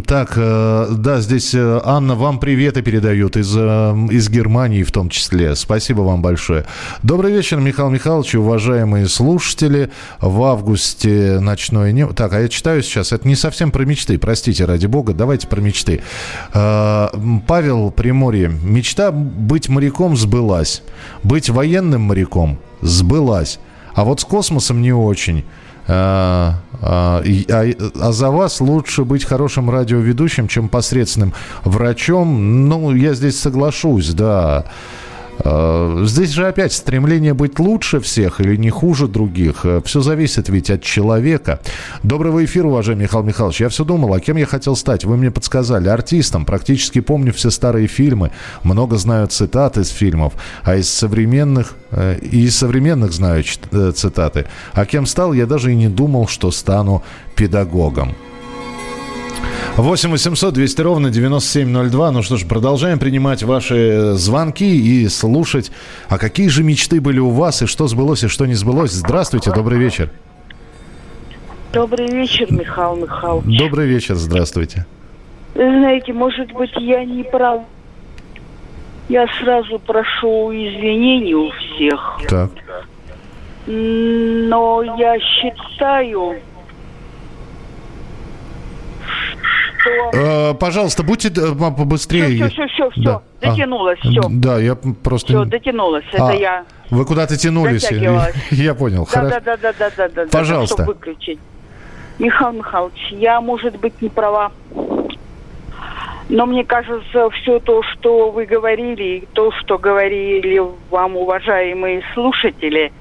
так, 0.06 0.34
а, 0.38 0.88
да, 0.92 1.22
здесь 1.22 1.56
э, 1.56 1.82
Анна, 1.84 2.14
вам 2.14 2.40
приветы 2.40 2.84
передают 2.84 3.36
из, 3.36 3.52
э, 3.56 3.60
из 4.12 4.30
Германии 4.30 4.84
в 4.84 4.92
том 4.92 5.10
числе. 5.10 5.56
Спасибо 5.56 6.02
вам 6.02 6.22
большое. 6.22 6.66
Добрый 7.02 7.34
вечер, 7.34 7.60
Михаил 7.60 7.90
Михайлович, 7.90 8.36
уважаемые 8.36 9.08
слушатели. 9.08 9.90
В 10.20 10.44
августе 10.44 11.40
ночное 11.40 11.92
небо... 11.92 12.14
Так, 12.14 12.34
а 12.34 12.40
я 12.40 12.48
читаю 12.48 12.84
сейчас, 12.84 13.12
это 13.12 13.28
не 13.28 13.36
совсем 13.36 13.72
про 13.72 13.86
мечты, 13.86 14.20
простите, 14.20 14.66
ради 14.66 14.86
бога, 14.86 15.14
давайте 15.14 15.48
про 15.48 15.62
мечты. 15.62 16.02
А, 16.54 17.12
Павел 17.48 17.90
Приморье. 17.90 18.50
Мечта 18.50 19.12
быть 19.12 19.68
моряком 19.68 20.16
сбылась. 20.16 20.84
Быть 21.24 21.50
военным 21.50 22.02
моряком 22.02 22.60
сбылась. 22.82 23.60
А 23.94 24.04
вот 24.04 24.22
с 24.22 24.26
космосом 24.26 24.82
не 24.82 24.94
очень. 24.94 25.44
А, 25.88 26.60
а, 26.82 27.22
а, 27.50 27.72
а 28.00 28.12
за 28.12 28.30
вас 28.30 28.62
лучше 28.62 29.04
быть 29.04 29.26
хорошим 29.26 29.70
радиоведущим, 29.70 30.48
чем 30.48 30.70
посредственным 30.70 31.34
врачом. 31.64 32.70
Ну, 32.70 32.96
я 32.96 33.14
здесь 33.14 33.40
соглашусь, 33.40 34.10
да. 34.14 34.66
Э, 35.40 36.04
здесь 36.06 36.32
же 36.32 36.48
опять 36.48 36.74
стремление 36.74 37.34
быть 37.34 37.60
лучше 37.60 38.00
всех 38.00 38.42
или 38.42 38.56
не 38.56 38.70
хуже 38.70 39.08
других. 39.08 39.66
Э, 39.66 39.82
все 39.84 40.02
зависит 40.02 40.50
ведь 40.50 40.70
от 40.70 40.84
человека. 40.84 41.60
Доброго 42.04 42.44
эфира, 42.46 42.68
уважаемый 42.68 43.04
Михаил 43.04 43.24
Михайлович. 43.24 43.62
Я 43.62 43.70
все 43.70 43.84
думал, 43.84 44.14
а 44.14 44.20
кем 44.20 44.38
я 44.38 44.46
хотел 44.46 44.76
стать? 44.76 45.06
Вы 45.06 45.18
мне 45.18 45.32
подсказали. 45.32 45.88
Артистом. 45.88 46.46
Практически 46.46 47.02
помню 47.02 47.34
все 47.34 47.50
старые 47.50 47.88
фильмы. 47.88 48.32
Много 48.64 48.98
знаю 48.98 49.28
цитат 49.28 49.78
из 49.78 49.90
фильмов. 49.90 50.34
А 50.64 50.76
из 50.76 50.90
современных... 50.90 51.74
Э, 51.92 52.18
и 52.20 52.46
из 52.46 52.58
современных 52.58 53.12
знаю 53.14 53.44
цитаты. 53.44 54.46
А 54.74 54.86
кем 54.86 55.06
стал, 55.06 55.34
я 55.34 55.46
даже 55.46 55.72
и 55.72 55.76
не 55.76 55.88
думал, 55.88 56.28
что 56.28 56.52
стану 56.52 57.04
педагогом. 57.36 58.16
8 59.78 60.12
800 60.12 60.54
200 60.54 60.82
ровно 60.82 61.10
9702. 61.10 62.12
Ну 62.12 62.22
что 62.24 62.38
ж, 62.38 62.46
продолжаем 62.46 63.00
принимать 63.00 63.44
ваши 63.44 64.14
звонки 64.14 64.66
и 64.66 65.08
слушать, 65.08 65.72
а 66.10 66.18
какие 66.18 66.50
же 66.50 66.64
мечты 66.64 67.00
были 67.00 67.20
у 67.20 67.30
вас, 67.30 67.62
и 67.62 67.68
что 67.68 67.88
сбылось, 67.88 68.24
и 68.24 68.28
что 68.28 68.46
не 68.46 68.54
сбылось. 68.54 68.92
Здравствуйте, 68.92 69.52
добрый 69.52 69.80
вечер. 69.80 70.12
Добрый 71.72 72.08
вечер, 72.08 72.52
Михаил 72.52 72.98
Михайлович. 72.98 73.58
Добрый 73.58 73.88
вечер, 73.88 74.16
здравствуйте. 74.16 74.86
Вы 75.56 75.64
знаете, 75.64 76.12
может 76.12 76.52
быть, 76.52 76.72
я 76.78 77.06
не 77.06 77.24
прав. 77.24 77.62
Я 79.08 79.26
сразу 79.42 79.80
прошу 79.80 80.52
извинений 80.52 81.34
у 81.34 81.50
всех. 81.50 82.20
Так. 82.30 82.52
Но 83.68 84.84
я 84.98 85.18
считаю, 85.20 86.36
Э, 90.14 90.54
пожалуйста, 90.54 91.04
будьте 91.04 91.30
э, 91.30 91.56
по- 91.56 91.72
побыстрее. 91.72 92.48
Все, 92.48 92.50
все, 92.50 92.68
все, 92.68 92.90
все, 92.92 93.02
Да. 93.02 93.22
А, 93.42 93.50
дотянулась, 93.50 94.00
все. 94.00 94.22
Да, 94.30 94.60
я 94.60 94.76
просто... 94.76 95.28
Все, 95.28 95.46
дотянулась. 95.46 96.06
Это 96.12 96.30
А, 96.30 96.34
я. 96.34 96.66
Вы 96.90 97.06
куда-то 97.06 97.38
тянулись. 97.38 97.90
Я 98.52 98.74
понял. 98.76 99.06
Да, 99.06 99.12
Хорошо. 99.22 99.40
да, 99.46 99.58
да, 99.58 99.74
да, 99.74 99.90
да, 99.98 100.10
да, 100.10 100.26
да. 100.26 100.32
Пожалуйста. 100.32 100.84
Чтобы 100.84 100.94
выключить. 100.94 101.40
Михаил 102.20 102.52
Михайлович, 102.52 103.08
я, 103.12 103.42
может 103.42 103.80
быть, 103.80 104.02
не 104.02 104.10
права. 104.10 104.52
Но 106.30 106.46
мне 106.46 106.64
кажется, 106.64 107.30
все 107.32 107.60
то, 107.60 107.82
что 107.84 108.32
вы 108.32 108.46
говорили, 108.46 109.04
и 109.04 109.28
то, 109.34 109.52
что 109.52 109.78
говорили 109.78 110.62
вам, 110.90 111.18
уважаемые 111.18 112.04
слушатели, 112.14 112.92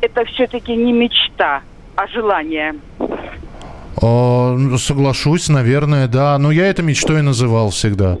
это 0.00 0.24
все-таки 0.26 0.74
не 0.76 0.92
мечта, 0.92 1.62
а 1.96 2.06
желание. 2.06 2.74
Ну, 4.00 4.78
соглашусь, 4.78 5.48
наверное, 5.48 6.08
да. 6.08 6.38
Но 6.38 6.50
я 6.50 6.66
это 6.66 6.82
мечтой 6.82 7.22
называл 7.22 7.70
всегда. 7.70 8.16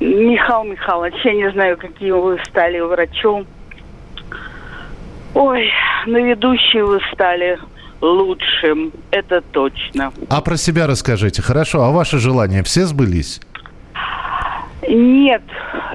Михаил 0.00 0.64
Михайлович, 0.64 1.14
я 1.24 1.34
не 1.34 1.50
знаю, 1.52 1.76
каким 1.76 2.20
вы 2.20 2.38
стали 2.48 2.80
врачом. 2.80 3.46
Ой, 5.34 5.70
на 6.06 6.18
ведущий 6.18 6.82
вы 6.82 7.00
стали 7.12 7.58
лучшим, 8.00 8.92
это 9.10 9.40
точно. 9.40 10.12
А 10.28 10.40
про 10.40 10.56
себя 10.56 10.86
расскажите. 10.86 11.42
Хорошо, 11.42 11.82
а 11.82 11.90
ваши 11.90 12.18
желания 12.18 12.62
все 12.62 12.86
сбылись? 12.86 13.40
Нет, 14.88 15.42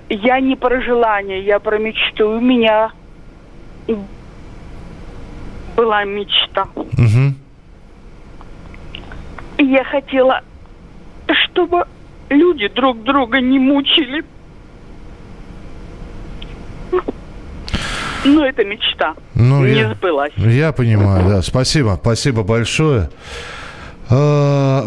я 0.10 0.40
не 0.40 0.56
про 0.56 0.82
желание, 0.82 1.44
я 1.44 1.60
про 1.60 1.78
мечту. 1.78 2.38
У 2.38 2.40
меня 2.40 2.92
была 5.76 6.04
мечта. 6.04 6.68
И 9.58 9.64
я 9.66 9.84
хотела, 9.84 10.42
чтобы 11.46 11.86
люди 12.30 12.68
друг 12.70 13.04
друга 13.04 13.40
не 13.40 13.60
мучили. 13.60 14.24
Но 18.26 18.46
это 18.46 18.64
мечта. 18.64 19.16
Ну, 19.36 19.66
не 19.66 19.80
я- 19.80 19.94
сбылась. 19.94 20.32
Я 20.38 20.72
понимаю, 20.72 21.28
да. 21.28 21.42
Спасибо, 21.42 21.98
спасибо 22.02 22.44
большое. 22.44 23.10
А, 24.10 24.86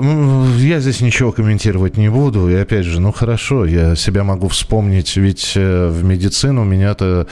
Я 0.59 0.81
здесь 0.81 1.01
ничего 1.01 1.33
комментировать 1.33 1.97
не 1.97 2.09
буду. 2.09 2.49
И 2.49 2.55
опять 2.55 2.85
же, 2.85 3.01
ну 3.01 3.13
хорошо, 3.13 3.65
я 3.65 3.97
себя 3.97 4.25
могу 4.25 4.49
вспомнить, 4.49 5.17
ведь 5.17 5.53
э, 5.57 5.89
в 5.89 6.05
медицину 6.05 6.65
меня-то 6.65 7.27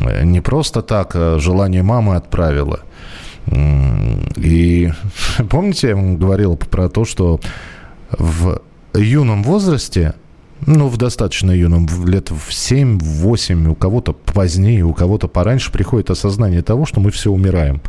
э, 0.00 0.24
не 0.24 0.40
просто 0.40 0.82
так 0.82 1.12
а 1.14 1.38
желание 1.38 1.82
мамы 1.82 2.16
отправило. 2.16 2.80
И 4.36 4.90
помните, 5.50 5.88
я 5.88 5.96
вам 5.96 6.16
говорил 6.16 6.56
про 6.56 6.88
то, 6.88 7.04
что 7.04 7.40
в 8.10 8.60
юном 8.94 9.42
возрасте, 9.42 10.14
ну, 10.66 10.88
в 10.88 10.96
достаточно 10.96 11.50
юном, 11.50 11.86
в 11.86 12.06
лет 12.06 12.30
в 12.30 12.50
7-8, 12.50 13.68
у 13.68 13.74
кого-то 13.74 14.12
позднее, 14.12 14.84
у 14.84 14.92
кого-то 14.92 15.28
пораньше 15.28 15.72
приходит 15.72 16.10
осознание 16.10 16.62
того, 16.62 16.86
что 16.86 17.00
мы 17.00 17.10
все 17.10 17.30
умираем. 17.30 17.80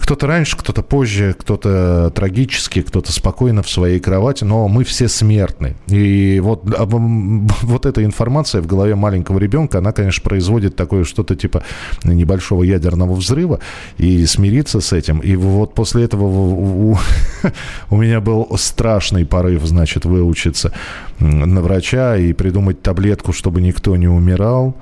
Кто-то 0.00 0.26
раньше, 0.26 0.56
кто-то 0.56 0.82
позже, 0.82 1.36
кто-то 1.38 2.10
трагически, 2.14 2.82
кто-то 2.82 3.12
спокойно 3.12 3.62
в 3.62 3.68
своей 3.70 4.00
кровати, 4.00 4.44
но 4.44 4.66
мы 4.66 4.84
все 4.84 5.08
смертны. 5.08 5.76
И 5.88 6.40
вот, 6.40 6.62
вот 6.82 7.86
эта 7.86 8.04
информация 8.04 8.62
в 8.62 8.66
голове 8.66 8.94
маленького 8.94 9.38
ребенка, 9.38 9.78
она, 9.78 9.92
конечно, 9.92 10.22
производит 10.24 10.74
такое 10.74 11.04
что-то 11.04 11.36
типа 11.36 11.62
небольшого 12.04 12.62
ядерного 12.62 13.14
взрыва, 13.14 13.60
и 13.98 14.26
смириться 14.26 14.80
с 14.80 14.92
этим. 14.92 15.18
И 15.20 15.36
вот 15.36 15.74
после 15.74 16.04
этого 16.04 16.24
у, 16.24 16.98
у- 17.90 17.96
меня 17.96 18.20
был 18.20 18.48
страшный 18.56 19.26
порыв, 19.26 19.62
значит, 19.64 20.04
выучиться 20.06 20.72
на 21.18 21.60
врача 21.60 22.16
и 22.16 22.32
придумать 22.32 22.82
таблетку, 22.82 23.32
чтобы 23.32 23.60
никто 23.60 23.94
не 23.96 24.08
умирал. 24.08 24.74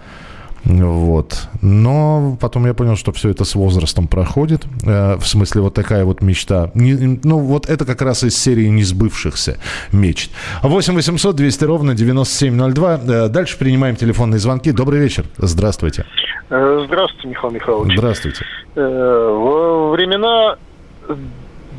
Вот. 0.68 1.48
Но 1.62 2.36
потом 2.40 2.66
я 2.66 2.74
понял, 2.74 2.94
что 2.96 3.10
все 3.12 3.30
это 3.30 3.44
с 3.44 3.54
возрастом 3.54 4.06
проходит. 4.06 4.66
Э, 4.86 5.16
в 5.16 5.26
смысле, 5.26 5.62
вот 5.62 5.72
такая 5.74 6.04
вот 6.04 6.20
мечта. 6.20 6.70
Не- 6.74 7.18
ну, 7.24 7.38
вот 7.38 7.68
это 7.70 7.86
как 7.86 8.02
раз 8.02 8.22
из 8.22 8.36
серии 8.38 8.66
несбывшихся 8.66 9.56
мечт. 9.92 10.30
8 10.62 10.94
800 10.94 11.34
200 11.36 11.64
ровно 11.64 11.94
9702. 11.94 12.94
Э, 13.06 13.28
дальше 13.28 13.58
принимаем 13.58 13.96
телефонные 13.96 14.38
звонки. 14.38 14.70
Добрый 14.70 15.00
вечер. 15.00 15.24
Здравствуйте. 15.38 16.04
Э, 16.50 16.84
Здравствуйте, 16.86 17.28
Михаил 17.28 17.50
Михайлович. 17.54 17.96
Здравствуйте. 17.96 18.44
Э, 18.74 18.80
Во 18.82 19.90
времена 19.90 20.56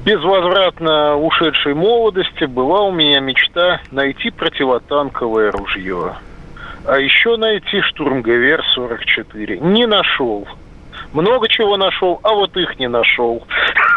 безвозвратно 0.03 1.15
ушедшей 1.17 1.73
молодости 1.75 2.45
была 2.45 2.81
у 2.81 2.91
меня 2.91 3.19
мечта 3.19 3.81
найти 3.91 4.31
противотанковое 4.31 5.51
ружье. 5.51 6.13
А 6.89 6.97
еще 6.99 7.37
найти 7.37 7.81
штурмгевер-44. 7.81 9.59
Не 9.61 9.85
нашел. 9.87 10.47
Много 11.13 11.47
чего 11.47 11.75
нашел, 11.77 12.19
а 12.23 12.33
вот 12.33 12.55
их 12.55 12.77
не 12.77 12.87
нашел. 12.87 13.43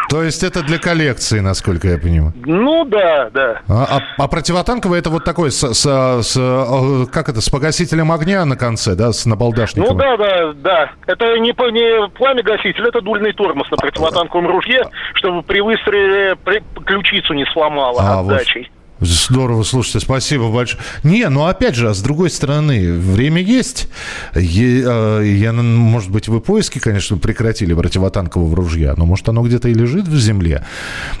То 0.09 0.23
есть 0.23 0.43
это 0.43 0.63
для 0.63 0.79
коллекции, 0.79 1.39
насколько 1.39 1.87
я 1.87 1.97
понимаю. 1.99 2.33
Ну 2.45 2.85
да, 2.85 3.29
да. 3.31 3.61
А, 3.69 3.97
а- 4.17 4.23
а 4.23 4.27
противотанковое 4.27 4.99
это 4.99 5.09
вот 5.11 5.23
такой, 5.23 5.51
с, 5.51 5.73
с- 5.73 6.21
с, 6.23 7.07
как 7.11 7.29
это, 7.29 7.41
с 7.41 7.49
погасителем 7.49 8.11
огня 8.11 8.45
на 8.45 8.55
конце, 8.57 8.95
да, 8.95 9.11
с 9.11 9.25
набалдашником? 9.27 9.95
Ну 9.95 10.01
да, 10.01 10.17
да, 10.17 10.53
да. 10.53 10.91
Это 11.05 11.37
не, 11.39 11.49
не 11.49 12.07
пламя-гаситель, 12.09 12.87
это 12.87 13.01
дульный 13.01 13.33
тормоз 13.33 13.69
на 13.69 13.77
противотанковом 13.77 14.47
ружье, 14.47 14.83
чтобы 15.15 15.43
при 15.43 15.61
выстреле 15.61 16.35
при- 16.35 16.63
ключицу 16.85 17.33
не 17.33 17.45
сломало 17.47 18.01
А, 18.01 18.19
отдачей. 18.21 18.71
Здорово, 19.05 19.63
слушайте, 19.63 19.99
спасибо 19.99 20.49
большое. 20.49 20.81
Не, 21.03 21.27
ну 21.29 21.45
опять 21.45 21.75
же, 21.75 21.89
а 21.89 21.93
с 21.93 22.01
другой 22.01 22.29
стороны, 22.29 22.93
время 22.93 23.41
есть. 23.41 23.87
Е- 24.35 24.83
э, 24.85 25.23
я, 25.37 25.49
н- 25.49 25.75
может 25.75 26.09
быть, 26.09 26.27
вы 26.27 26.39
поиски, 26.39 26.79
конечно, 26.79 27.17
прекратили 27.17 27.73
противотанкового 27.73 28.55
ружья, 28.55 28.93
но 28.95 29.05
может 29.05 29.27
оно 29.29 29.41
где-то 29.43 29.67
и 29.69 29.73
лежит 29.73 30.07
в 30.07 30.17
земле. 30.19 30.65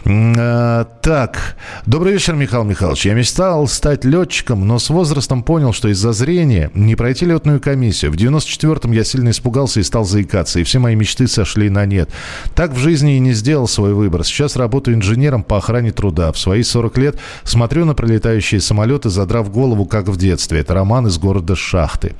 Э, 0.05 0.85
так, 1.01 1.57
добрый 1.85 2.13
вечер, 2.13 2.35
Михаил 2.35 2.63
Михайлович. 2.63 3.05
Я 3.05 3.13
мечтал 3.13 3.67
стать 3.67 4.05
летчиком, 4.05 4.65
но 4.65 4.79
с 4.79 4.89
возрастом 4.89 5.43
понял, 5.43 5.73
что 5.73 5.89
из-за 5.89 6.13
зрения 6.13 6.71
не 6.73 6.95
пройти 6.95 7.25
летную 7.25 7.59
комиссию. 7.59 8.11
В 8.11 8.15
94-м 8.15 8.91
я 8.91 9.03
сильно 9.03 9.29
испугался 9.31 9.79
и 9.79 9.83
стал 9.83 10.05
заикаться, 10.05 10.59
и 10.59 10.63
все 10.63 10.79
мои 10.79 10.95
мечты 10.95 11.27
сошли 11.27 11.69
на 11.69 11.85
нет. 11.85 12.09
Так 12.55 12.71
в 12.71 12.77
жизни 12.77 13.17
и 13.17 13.19
не 13.19 13.33
сделал 13.33 13.67
свой 13.67 13.93
выбор. 13.93 14.23
Сейчас 14.23 14.55
работаю 14.55 14.95
инженером 14.95 15.43
по 15.43 15.57
охране 15.57 15.91
труда. 15.91 16.31
В 16.31 16.37
свои 16.37 16.63
40 16.63 16.97
лет 16.97 17.19
смотрю 17.43 17.72
на 17.81 17.93
пролетающие 17.93 18.61
самолеты, 18.61 19.09
задрав 19.09 19.51
голову, 19.51 19.85
как 19.85 20.07
в 20.07 20.17
детстве. 20.17 20.59
Это 20.59 20.73
роман 20.73 21.07
из 21.07 21.17
города 21.17 21.55
Шахты. 21.55 22.13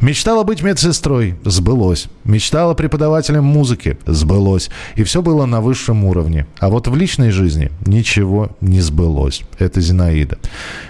Мечтала 0.00 0.44
быть 0.44 0.62
медсестрой. 0.62 1.36
Сбылось. 1.44 2.06
Мечтала 2.24 2.74
преподавателем 2.74 3.44
музыки. 3.44 3.98
Сбылось. 4.06 4.70
И 4.96 5.04
все 5.04 5.22
было 5.22 5.46
на 5.46 5.60
высшем 5.60 6.04
уровне. 6.04 6.46
А 6.60 6.68
вот 6.68 6.88
в 6.88 6.94
личной 6.94 7.30
жизни 7.30 7.70
ничего 7.86 8.50
не 8.60 8.80
сбылось. 8.80 9.42
Это 9.58 9.80
Зинаида. 9.80 10.38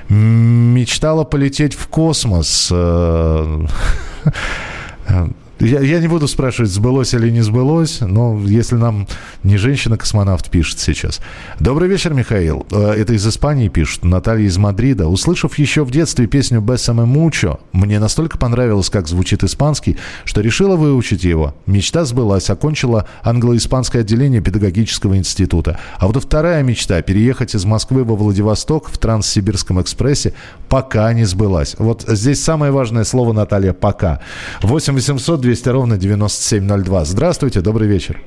Мечтала 0.09 1.25
полететь 1.25 1.75
в 1.75 1.87
космос. 1.89 2.73
Я, 5.61 5.81
я 5.81 5.99
не 5.99 6.07
буду 6.07 6.29
спрашивать, 6.29 6.71
сбылось 6.71 7.15
или 7.15 7.31
не 7.31 7.41
сбылось, 7.41 8.01
но 8.01 8.41
если 8.47 8.77
нам 8.77 9.09
не 9.43 9.57
женщина-космонавт 9.57 10.51
пишет 10.51 10.79
сейчас. 10.79 11.21
Добрый 11.59 11.89
вечер, 11.89 12.15
Михаил. 12.15 12.65
Э, 12.71 12.93
Это 12.93 13.15
из 13.15 13.27
Испании 13.27 13.69
пишет. 13.69 14.05
Наталья 14.05 14.47
из 14.47 14.57
Мадрида. 14.57 15.09
Услышав 15.09 15.59
еще 15.59 15.85
в 15.85 15.91
детстве 15.91 16.29
песню 16.29 16.61
«Бессаме 16.61 17.05
мучо», 17.05 17.59
мне 17.73 17.99
настолько 17.99 18.39
понравилось, 18.39 18.89
как 18.89 19.09
звучит 19.09 19.43
испанский, 19.43 19.97
что 20.25 20.43
решила 20.43 20.77
выучить 20.77 21.25
его. 21.25 21.55
Мечта 21.67 22.05
сбылась, 22.05 22.51
окончила 22.51 23.09
англо-испанское 23.25 24.03
отделение 24.03 24.41
педагогического 24.41 25.17
института. 25.17 25.81
А 25.99 26.07
вот 26.07 26.23
вторая 26.23 26.63
мечта– 26.63 27.03
переехать 27.03 27.57
из 27.57 27.65
Москвы 27.65 28.05
во 28.05 28.15
Владивосток 28.15 28.89
в 28.89 28.99
Транссибирском 28.99 29.81
экспрессе– 29.81 30.35
пока 30.69 31.13
не 31.13 31.25
сбылась. 31.25 31.75
Вот 31.79 32.05
здесь 32.07 32.43
самое 32.43 32.73
важное 32.73 33.05
слово, 33.05 33.33
Наталья, 33.33 33.73
«пока». 33.73 34.21
8 34.63 34.95
800 34.95 35.41
200 35.49 35.69
ровно 35.71 35.97
9702. 35.97 37.05
Здравствуйте, 37.07 37.63
добрый 37.63 37.89
вечер. 37.89 38.21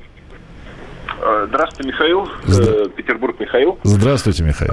Э, 1.20 1.46
Здравствуйте, 1.48 1.88
Михаил. 1.88 2.28
Здра- 2.46 2.86
Э, 2.86 2.88
Петербург, 2.88 3.38
Михаил. 3.38 3.78
Здравствуйте, 3.84 4.42
Михаил. 4.42 4.72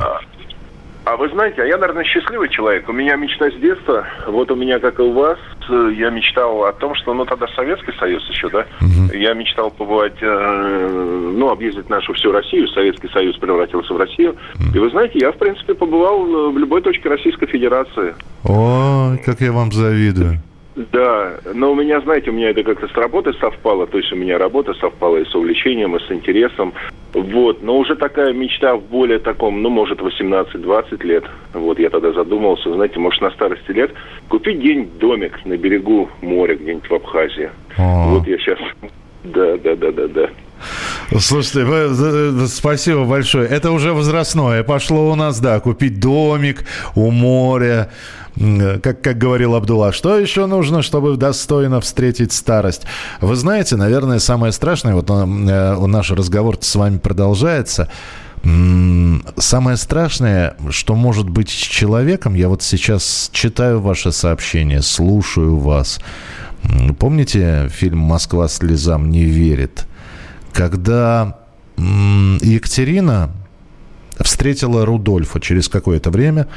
А 1.05 1.15
вы 1.15 1.29
знаете, 1.29 1.62
а 1.62 1.65
я, 1.65 1.77
наверное, 1.77 2.03
счастливый 2.05 2.49
человек. 2.49 2.89
У 2.89 2.91
меня 2.91 3.15
мечта 3.17 3.51
с 3.51 3.53
детства. 3.62 4.07
Вот 4.27 4.49
у 4.49 4.55
меня, 4.55 4.79
как 4.79 4.97
и 4.97 5.03
у 5.03 5.12
вас, 5.13 5.38
э, 5.69 5.91
я 5.95 6.09
мечтал 6.09 6.63
о 6.65 6.73
том, 6.73 6.95
что, 6.95 7.13
ну, 7.13 7.25
тогда 7.25 7.45
Советский 7.55 7.93
Союз 7.99 8.27
еще, 8.29 8.49
да? 8.49 8.65
Я 9.13 9.33
мечтал 9.35 9.69
побывать, 9.69 10.17
э, 10.19 11.31
ну, 11.38 11.49
объездить 11.51 11.88
нашу 11.88 12.13
всю 12.13 12.31
Россию. 12.31 12.67
Советский 12.69 13.09
Союз 13.09 13.38
превратился 13.38 13.93
в 13.93 13.97
Россию. 13.97 14.35
И 14.73 14.79
вы 14.79 14.89
знаете, 14.89 15.19
я, 15.19 15.31
в 15.31 15.38
принципе, 15.38 15.75
побывал 15.75 16.25
э, 16.25 16.51
в 16.51 16.57
любой 16.57 16.81
точке 16.81 17.09
Российской 17.09 17.45
Федерации. 17.45 18.15
Ой, 18.43 19.19
как 19.23 19.39
я 19.41 19.51
вам 19.51 19.71
завидую. 19.71 20.39
Да, 20.94 21.34
но 21.54 21.74
у 21.74 21.76
меня, 21.76 22.00
знаете, 22.00 22.30
у 22.30 22.34
меня 22.34 22.52
это 22.52 22.63
как-то 22.63 22.88
с 22.88 22.94
работой 22.94 23.34
совпало, 23.34 23.86
то 23.86 23.98
есть 23.98 24.13
у 24.13 24.15
меня 24.15 24.38
работа 24.38 24.74
совпала 24.76 25.18
и 25.18 25.26
с 25.26 25.36
увлечением, 25.36 25.98
и 25.98 26.00
с 26.00 26.10
интересом. 26.10 26.74
Вот, 27.13 27.62
но 27.62 27.78
уже 27.78 27.98
такая 27.98 28.32
мечта 28.32 28.78
в 28.78 28.84
более 28.84 29.20
таком, 29.20 29.62
ну, 29.62 29.70
может, 29.70 30.00
18-20 30.00 31.06
лет. 31.06 31.26
Вот, 31.54 31.80
я 31.80 31.89
тогда 31.89 32.13
задумался, 32.13 32.74
знаете, 32.74 32.98
может, 32.98 33.20
на 33.22 33.32
старости 33.32 33.72
лет 33.72 33.92
купить 34.30 34.60
где-нибудь 34.60 34.98
домик 35.00 35.46
на 35.46 35.58
берегу 35.58 36.10
моря, 36.22 36.56
где-нибудь 36.56 36.89
в 36.89 36.94
Абхазии. 36.94 37.50
О. 37.78 38.12
Вот 38.12 38.28
я 38.28 38.38
сейчас... 38.38 38.60
Да, 39.26 39.58
да, 39.58 39.76
да, 39.76 39.92
да, 39.92 40.08
да. 40.08 40.30
Слушайте, 41.20 41.65
вы, 41.65 41.76
э, 41.89 42.48
спасибо 42.48 43.04
большое. 43.04 43.50
Это 43.50 43.72
уже 43.72 43.92
возрастное. 43.92 44.63
Пошло 44.63 45.12
у 45.12 45.15
нас, 45.15 45.42
да, 45.42 45.60
купить 45.60 46.00
домик 46.00 46.63
у 46.96 47.12
моря. 47.12 47.92
Э, 48.39 48.80
Как, 48.82 49.02
как 49.02 49.17
говорил 49.17 49.56
Абдулла, 49.56 49.91
что 49.91 50.17
еще 50.17 50.45
нужно, 50.45 50.82
чтобы 50.82 51.17
достойно 51.17 51.82
встретить 51.82 52.32
старость? 52.32 52.84
Вы 53.21 53.36
знаете, 53.36 53.75
наверное, 53.75 54.19
самое 54.19 54.52
страшное, 54.52 54.95
вот 54.95 55.10
э, 55.10 55.25
наш 55.25 56.12
разговор 56.12 56.58
с 56.60 56.75
вами 56.75 56.97
продолжается, 56.97 57.89
Самое 59.38 59.75
страшное, 59.75 60.56
что 60.69 60.95
может 60.95 61.30
быть 61.30 61.49
с 61.49 61.54
человеком, 61.54 62.36
я 62.36 62.47
вот 62.47 62.63
сейчас 62.63 63.30
читаю 63.34 63.82
ваше 63.82 64.13
сообщение, 64.13 64.82
слушаю 64.82 65.58
вас. 65.58 65.99
Помните 66.99 67.69
фильм 67.69 67.99
«Москва 67.99 68.47
слезам 68.47 69.10
не 69.10 69.25
верит»? 69.25 69.88
Когда 70.54 71.38
Екатерина 71.78 73.30
встретила 74.23 74.86
Рудольфа 74.86 75.39
через 75.39 75.69
какое-то 75.69 76.12
время. 76.12 76.47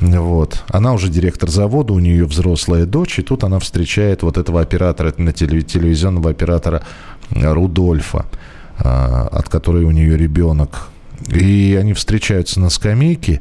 Вот. 0.00 0.64
Она 0.68 0.92
уже 0.92 1.08
директор 1.08 1.48
завода, 1.48 1.92
у 1.92 1.98
нее 1.98 2.24
взрослая 2.24 2.86
дочь, 2.86 3.18
и 3.18 3.22
тут 3.22 3.44
она 3.44 3.58
встречает 3.58 4.22
вот 4.22 4.36
этого 4.36 4.60
оператора, 4.60 5.12
телевизионного 5.12 6.30
оператора 6.30 6.82
Рудольфа, 7.30 8.26
а, 8.78 9.28
от 9.30 9.48
которой 9.48 9.84
у 9.84 9.90
нее 9.90 10.16
ребенок. 10.16 10.88
И 11.28 11.78
они 11.80 11.92
встречаются 11.94 12.60
на 12.60 12.70
скамейке. 12.70 13.40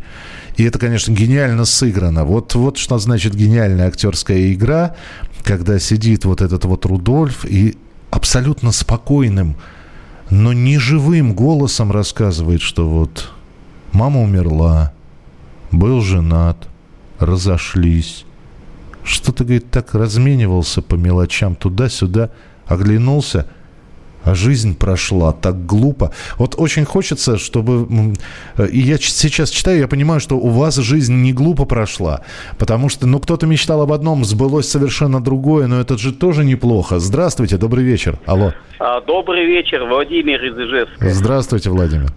И 0.56 0.64
это, 0.64 0.78
конечно, 0.80 1.12
гениально 1.12 1.66
сыграно. 1.66 2.24
Вот, 2.24 2.54
вот 2.56 2.78
что 2.78 2.98
значит 3.00 3.34
гениальная 3.34 3.88
актерская 3.88 4.54
игра, 4.54 4.96
когда 5.44 5.80
сидит 5.80 6.26
вот 6.26 6.42
этот 6.42 6.66
вот 6.66 6.86
Рудольф 6.86 7.46
и 7.46 7.76
абсолютно 8.12 8.72
спокойным, 8.72 9.58
но 10.30 10.54
неживым 10.54 11.34
голосом 11.34 11.92
рассказывает, 11.92 12.62
что 12.62 12.88
вот 12.88 13.32
мама 13.94 14.22
умерла, 14.22 14.92
был 15.72 16.02
женат, 16.02 16.68
разошлись. 17.20 18.26
Что-то, 19.04 19.44
говорит, 19.44 19.70
так 19.72 19.94
разменивался 19.94 20.82
по 20.82 20.96
мелочам 20.96 21.56
туда-сюда, 21.56 22.32
оглянулся, 22.66 23.48
а 24.24 24.36
жизнь 24.36 24.78
прошла 24.78 25.32
так 25.34 25.66
глупо. 25.66 26.12
Вот 26.38 26.56
очень 26.58 26.86
хочется, 26.86 27.38
чтобы... 27.38 27.88
э, 28.58 28.68
И 28.68 28.80
я 28.80 28.98
сейчас 28.98 29.50
читаю, 29.50 29.80
я 29.80 29.88
понимаю, 29.88 30.20
что 30.20 30.36
у 30.38 30.50
вас 30.50 30.76
жизнь 30.78 31.14
не 31.16 31.34
глупо 31.34 31.66
прошла. 31.66 32.22
Потому 32.58 32.90
что, 32.90 33.08
ну, 33.08 33.20
кто-то 33.20 33.46
мечтал 33.46 33.82
об 33.82 33.92
одном, 33.92 34.26
сбылось 34.26 34.70
совершенно 34.70 35.22
другое, 35.22 35.68
но 35.68 35.80
это 35.80 35.98
же 35.98 36.14
тоже 36.14 36.44
неплохо. 36.46 37.00
Здравствуйте, 37.00 37.58
добрый 37.58 37.84
вечер. 37.84 38.18
Алло. 38.26 38.54
А, 38.80 39.02
Добрый 39.02 39.46
вечер, 39.46 39.84
Владимир 39.86 40.44
из 40.44 40.58
Ижевска. 40.58 41.10
Здравствуйте, 41.10 41.70
Владимир. 41.70 42.10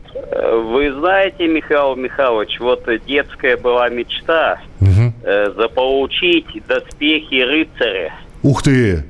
Вы 0.73 0.93
знаете, 0.99 1.47
Михаил 1.47 1.97
Михайлович, 1.97 2.59
вот 2.61 2.85
детская 3.07 3.57
была 3.57 3.89
мечта 3.89 4.61
э, 4.81 5.51
заполучить 5.57 6.47
доспехи 6.69 7.41
рыцаря. 7.43 8.13
Ух 8.43 8.63
ты! 8.63 9.05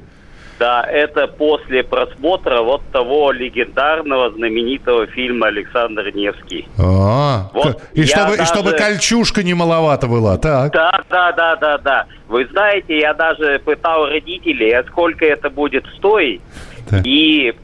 Да, 0.58 0.82
это 0.88 1.26
после 1.26 1.82
просмотра 1.82 2.62
вот 2.62 2.80
того 2.90 3.30
легендарного 3.30 4.30
знаменитого 4.30 5.06
фильма 5.06 5.48
Александр 5.48 6.10
Невский. 6.14 6.66
А, 6.78 7.50
Вот 7.52 7.80
к- 7.80 7.82
и, 7.92 8.00
я 8.00 8.06
чтобы, 8.06 8.34
и 8.34 8.36
даже- 8.38 8.48
чтобы 8.52 8.72
кольчушка 8.72 9.42
не 9.42 9.52
маловато 9.52 10.06
была, 10.06 10.38
так. 10.38 10.72
Да, 10.72 10.98
да, 11.10 11.32
да, 11.32 11.56
да, 11.56 11.78
да. 11.78 12.06
Вы 12.28 12.46
знаете, 12.46 12.98
я 12.98 13.12
даже 13.12 13.58
пытал 13.64 14.06
родителей, 14.06 14.72
а 14.72 14.82
сколько 14.84 15.26
это 15.26 15.50
будет 15.50 15.84
стоить 15.98 16.40
Так. 16.88 17.02
и 17.06 17.54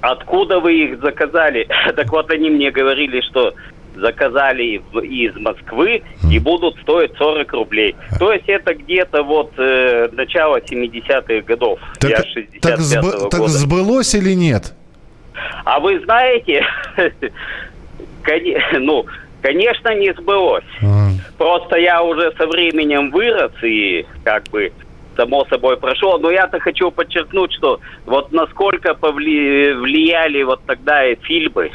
откуда 0.00 0.58
вы 0.58 0.74
их 0.74 1.00
заказали. 1.00 1.68
так 1.96 2.10
вот 2.10 2.30
они 2.32 2.50
мне 2.50 2.70
говорили, 2.72 3.20
что 3.20 3.54
заказали 3.96 4.82
в- 4.92 5.00
из 5.00 5.34
Москвы 5.36 6.02
и 6.30 6.38
будут 6.38 6.78
стоить 6.80 7.12
40 7.16 7.52
рублей. 7.52 7.94
То 8.18 8.32
есть 8.32 8.48
это 8.48 8.74
где-то 8.74 9.22
вот 9.22 9.52
э, 9.58 10.08
начало 10.12 10.60
70-х 10.60 11.40
годов. 11.46 11.78
Так, 12.00 12.10
я 12.10 12.16
так, 12.18 12.26
65 12.26 12.78
сбы- 12.80 13.28
так 13.30 13.40
года. 13.40 13.52
сбылось 13.52 14.14
или 14.14 14.34
нет? 14.34 14.74
А 15.64 15.80
вы 15.80 16.00
знаете, 16.00 16.64
ну, 18.80 19.06
конечно, 19.42 19.94
не 19.94 20.12
сбылось. 20.14 20.64
А, 20.82 21.08
Просто 21.38 21.76
я 21.76 22.02
уже 22.02 22.32
со 22.36 22.46
временем 22.46 23.10
вырос 23.10 23.52
и 23.62 24.06
как 24.24 24.44
бы 24.50 24.72
само 25.16 25.44
собой 25.46 25.76
прошел. 25.76 26.18
Но 26.18 26.30
я-то 26.30 26.58
хочу 26.60 26.90
подчеркнуть, 26.90 27.52
что 27.52 27.80
вот 28.06 28.32
насколько 28.32 28.90
повли- 28.92 29.74
влияли 29.74 30.42
вот 30.42 30.60
тогда 30.66 31.06
и 31.06 31.16
фильмы. 31.16 31.70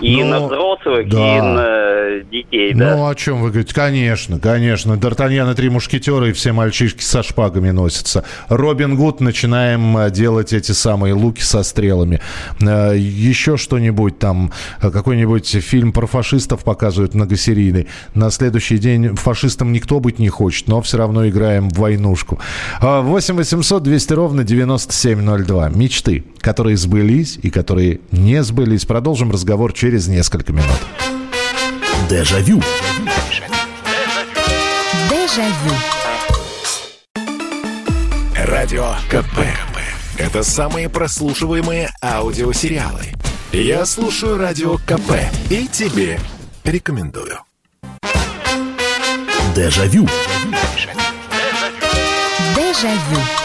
И 0.00 0.16
Ну, 0.22 0.28
на 0.28 0.40
взрослых, 0.46 1.08
да. 1.08 1.36
и 1.36 1.40
на 1.40 2.30
детей, 2.30 2.74
да. 2.74 2.96
Ну, 2.96 3.08
о 3.08 3.14
чем 3.14 3.40
вы 3.40 3.50
говорите? 3.50 3.74
Конечно, 3.74 4.38
конечно. 4.38 4.94
Д'Артаньян 4.94 5.52
и 5.52 5.54
три 5.54 5.68
мушкетера, 5.70 6.28
и 6.28 6.32
все 6.32 6.52
мальчишки 6.52 7.02
со 7.02 7.22
шпагами 7.22 7.70
носятся. 7.70 8.24
Робин 8.48 8.96
Гуд, 8.96 9.20
начинаем 9.20 9.96
э, 9.96 10.10
делать 10.10 10.52
эти 10.52 10.72
самые 10.72 11.14
луки 11.14 11.42
со 11.42 11.62
стрелами. 11.62 12.20
Э, 12.60 12.94
Еще 12.96 13.56
что-нибудь 13.56 14.18
там, 14.18 14.52
э, 14.82 14.90
какой-нибудь 14.90 15.46
фильм 15.48 15.92
про 15.92 16.06
фашистов 16.06 16.64
показывают 16.64 17.14
многосерийный. 17.14 17.86
На 18.14 18.30
следующий 18.30 18.78
день 18.78 19.16
фашистам 19.16 19.72
никто 19.72 20.00
быть 20.00 20.18
не 20.18 20.28
хочет, 20.28 20.68
но 20.68 20.80
все 20.82 20.98
равно 20.98 21.28
играем 21.28 21.68
в 21.70 21.78
войнушку. 21.78 22.38
А, 22.80 23.00
8 23.02 23.34
800 23.36 23.82
200 23.82 24.12
ровно 24.14 24.44
9702. 24.44 25.68
Мечты, 25.70 26.24
которые 26.40 26.76
сбылись 26.76 27.38
и 27.42 27.50
которые 27.50 28.00
не 28.12 28.42
сбылись. 28.42 28.84
Продолжим 28.84 29.30
разговор 29.30 29.72
через 29.72 29.89
несколько 30.08 30.52
минут. 30.52 30.78
Дежавю. 32.08 32.62
Дежавю. 35.10 35.74
Радио 38.36 38.94
КП. 39.08 39.38
Это 40.18 40.42
самые 40.42 40.88
прослушиваемые 40.88 41.90
аудиосериалы. 42.02 43.06
Я 43.52 43.84
слушаю 43.86 44.38
Радио 44.38 44.76
КП 44.76 45.12
и 45.50 45.66
тебе 45.66 46.20
рекомендую. 46.64 47.38
Дежавю. 49.54 50.06
Дежавю. 52.54 53.39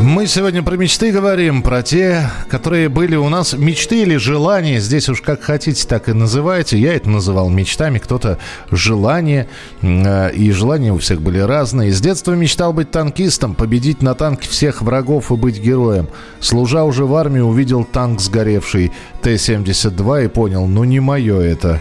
Мы 0.00 0.28
сегодня 0.28 0.62
про 0.62 0.76
мечты 0.76 1.10
говорим, 1.10 1.60
про 1.60 1.82
те, 1.82 2.30
которые 2.48 2.88
были 2.88 3.16
у 3.16 3.28
нас 3.28 3.52
мечты 3.54 4.02
или 4.02 4.16
желания. 4.16 4.78
Здесь 4.78 5.08
уж 5.08 5.20
как 5.20 5.42
хотите, 5.42 5.86
так 5.88 6.08
и 6.08 6.12
называйте. 6.12 6.78
Я 6.78 6.94
это 6.94 7.10
называл 7.10 7.50
мечтами, 7.50 7.98
кто-то 7.98 8.38
желание. 8.70 9.48
Э, 9.82 10.30
И 10.32 10.52
желания 10.52 10.92
у 10.92 10.98
всех 10.98 11.20
были 11.20 11.40
разные. 11.40 11.90
С 11.92 12.00
детства 12.00 12.32
мечтал 12.32 12.72
быть 12.72 12.92
танкистом, 12.92 13.56
победить 13.56 14.00
на 14.00 14.14
танке 14.14 14.48
всех 14.48 14.82
врагов 14.82 15.32
и 15.32 15.36
быть 15.36 15.60
героем. 15.60 16.08
Служа 16.38 16.84
уже 16.84 17.04
в 17.04 17.14
армии, 17.16 17.40
увидел 17.40 17.84
танк 17.84 18.20
сгоревший 18.20 18.92
Т-72 19.22 20.26
и 20.26 20.28
понял, 20.28 20.66
ну 20.66 20.84
не 20.84 21.00
мое 21.00 21.40
это. 21.40 21.80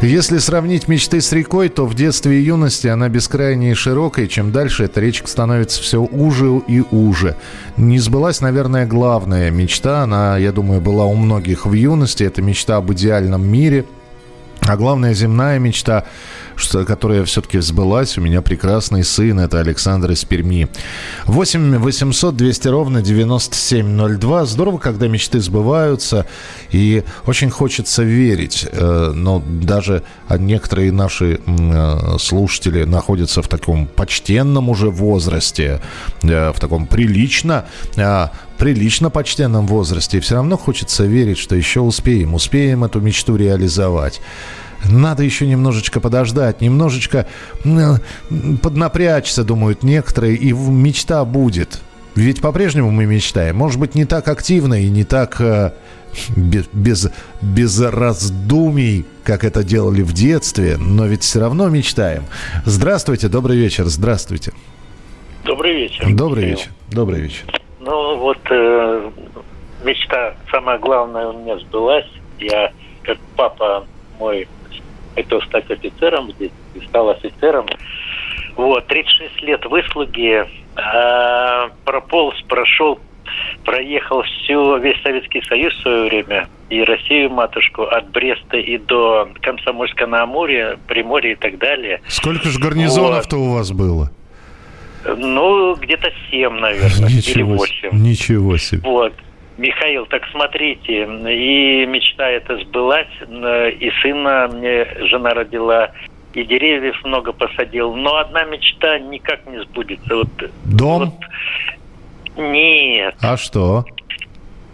Если 0.00 0.38
сравнить 0.38 0.86
мечты 0.86 1.20
с 1.20 1.32
рекой, 1.32 1.68
то 1.68 1.84
в 1.84 1.94
детстве 1.94 2.38
и 2.38 2.44
юности 2.44 2.86
она 2.86 3.08
бескрайней 3.08 3.72
и 3.72 3.74
широкой. 3.74 4.28
Чем 4.28 4.52
дальше 4.52 4.84
эта 4.84 5.00
речка 5.00 5.26
становится 5.26 5.82
все 5.82 6.00
уже 6.00 6.62
и 6.68 6.84
уже. 6.92 7.34
Не 7.76 7.98
сбылась, 7.98 8.40
наверное, 8.40 8.86
главная 8.86 9.50
мечта. 9.50 10.04
Она, 10.04 10.38
я 10.38 10.52
думаю, 10.52 10.80
была 10.80 11.04
у 11.04 11.16
многих 11.16 11.66
в 11.66 11.72
юности. 11.72 12.22
Это 12.22 12.42
мечта 12.42 12.76
об 12.76 12.92
идеальном 12.92 13.44
мире. 13.44 13.86
А 14.60 14.76
главная 14.76 15.14
земная 15.14 15.58
мечта, 15.58 16.04
что, 16.58 16.84
которая 16.84 17.24
все-таки 17.24 17.58
сбылась, 17.60 18.18
у 18.18 18.20
меня 18.20 18.42
прекрасный 18.42 19.04
сын, 19.04 19.40
это 19.40 19.60
Александр 19.60 20.10
из 20.10 20.24
Перми. 20.24 20.68
8 21.26 21.78
800 21.78 22.36
200 22.36 22.68
ровно 22.68 23.02
9702. 23.02 24.46
Здорово, 24.46 24.78
когда 24.78 25.08
мечты 25.08 25.40
сбываются, 25.40 26.26
и 26.70 27.04
очень 27.26 27.50
хочется 27.50 28.02
верить. 28.02 28.66
Э, 28.70 29.12
Но 29.14 29.42
даже 29.46 30.02
некоторые 30.30 30.92
наши 30.92 31.40
э, 31.46 32.18
слушатели 32.18 32.84
находятся 32.84 33.42
в 33.42 33.48
таком 33.48 33.86
почтенном 33.86 34.68
уже 34.68 34.90
возрасте, 34.90 35.80
э, 36.22 36.52
в 36.52 36.60
таком 36.60 36.86
прилично 36.86 37.66
прилично 38.58 39.08
почтенном 39.08 39.66
возрасте, 39.66 40.18
и 40.18 40.20
все 40.20 40.34
равно 40.34 40.58
хочется 40.58 41.04
верить, 41.04 41.38
что 41.38 41.54
еще 41.54 41.80
успеем, 41.80 42.34
успеем 42.34 42.84
эту 42.84 43.00
мечту 43.00 43.36
реализовать. 43.36 44.20
Надо 44.84 45.22
еще 45.22 45.46
немножечко 45.46 46.00
подождать, 46.00 46.60
немножечко 46.60 47.26
поднапрячься, 48.62 49.44
думают 49.44 49.82
некоторые, 49.82 50.36
и 50.36 50.52
мечта 50.52 51.24
будет. 51.24 51.80
Ведь 52.14 52.40
по-прежнему 52.40 52.90
мы 52.90 53.06
мечтаем. 53.06 53.56
Может 53.56 53.78
быть, 53.78 53.94
не 53.94 54.04
так 54.04 54.26
активно 54.28 54.74
и 54.74 54.88
не 54.88 55.04
так 55.04 55.40
э, 55.40 55.72
без, 56.36 56.66
без, 56.72 57.10
без 57.40 57.80
раздумий, 57.80 59.06
как 59.24 59.44
это 59.44 59.62
делали 59.62 60.02
в 60.02 60.12
детстве, 60.12 60.76
но 60.78 61.06
ведь 61.06 61.22
все 61.22 61.40
равно 61.40 61.68
мечтаем. 61.68 62.24
Здравствуйте, 62.64 63.28
добрый 63.28 63.56
вечер, 63.56 63.84
здравствуйте. 63.84 64.52
Добрый 65.44 65.74
вечер. 65.74 66.06
Добрый 66.10 66.44
вечер, 66.44 66.68
добрый 66.90 67.20
вечер. 67.20 67.44
Ну 67.80 68.16
вот 68.18 68.38
э, 68.50 69.10
мечта, 69.84 70.34
самая 70.50 70.78
главная 70.78 71.28
у 71.28 71.38
меня 71.38 71.58
сбылась. 71.60 72.10
Я, 72.38 72.72
как 73.02 73.18
папа 73.36 73.86
мой, 74.18 74.48
хотел 75.22 75.42
стать 75.42 75.70
офицером 75.70 76.30
здесь, 76.32 76.52
и 76.74 76.80
стал 76.86 77.10
офицером. 77.10 77.66
Вот, 78.56 78.86
36 78.86 79.42
лет 79.42 79.64
выслуги, 79.66 80.44
э, 80.76 81.68
прополз, 81.84 82.40
прошел 82.48 83.00
проехал 83.64 84.22
всю, 84.22 84.78
весь 84.78 84.96
Советский 85.02 85.42
Союз 85.42 85.74
в 85.74 85.82
свое 85.82 86.04
время, 86.04 86.48
и 86.70 86.82
Россию, 86.82 87.28
матушку, 87.30 87.82
от 87.82 88.10
Бреста 88.10 88.56
и 88.56 88.78
до 88.78 89.28
Комсомольска 89.42 90.06
на 90.06 90.22
Амуре, 90.22 90.78
Приморья 90.86 91.32
и 91.32 91.36
так 91.36 91.58
далее. 91.58 92.00
Сколько 92.08 92.48
же 92.48 92.58
гарнизонов-то 92.58 93.36
вот. 93.36 93.42
у 93.42 93.52
вас 93.52 93.70
было? 93.72 94.10
Ну, 95.04 95.74
где-то 95.74 96.10
семь, 96.30 96.54
наверное, 96.54 97.08
ничего, 97.14 97.32
или 97.32 97.42
восемь. 97.42 97.90
Ничего 97.92 98.56
себе. 98.56 98.80
Вот. 98.82 99.12
Михаил, 99.58 100.06
так 100.06 100.22
смотрите, 100.30 101.02
и 101.02 101.84
мечта 101.86 102.30
эта 102.30 102.56
сбылась, 102.58 103.08
и 103.20 103.92
сына 104.00 104.48
мне 104.52 104.86
жена 105.08 105.34
родила, 105.34 105.90
и 106.32 106.44
деревьев 106.44 106.96
много 107.04 107.32
посадил, 107.32 107.94
но 107.94 108.16
одна 108.18 108.44
мечта 108.44 108.98
никак 109.00 109.44
не 109.46 109.60
сбудется. 109.62 110.14
Вот, 110.14 110.28
Дом? 110.64 111.00
Вот, 111.00 111.14
нет. 112.36 113.16
А 113.20 113.36
что? 113.36 113.84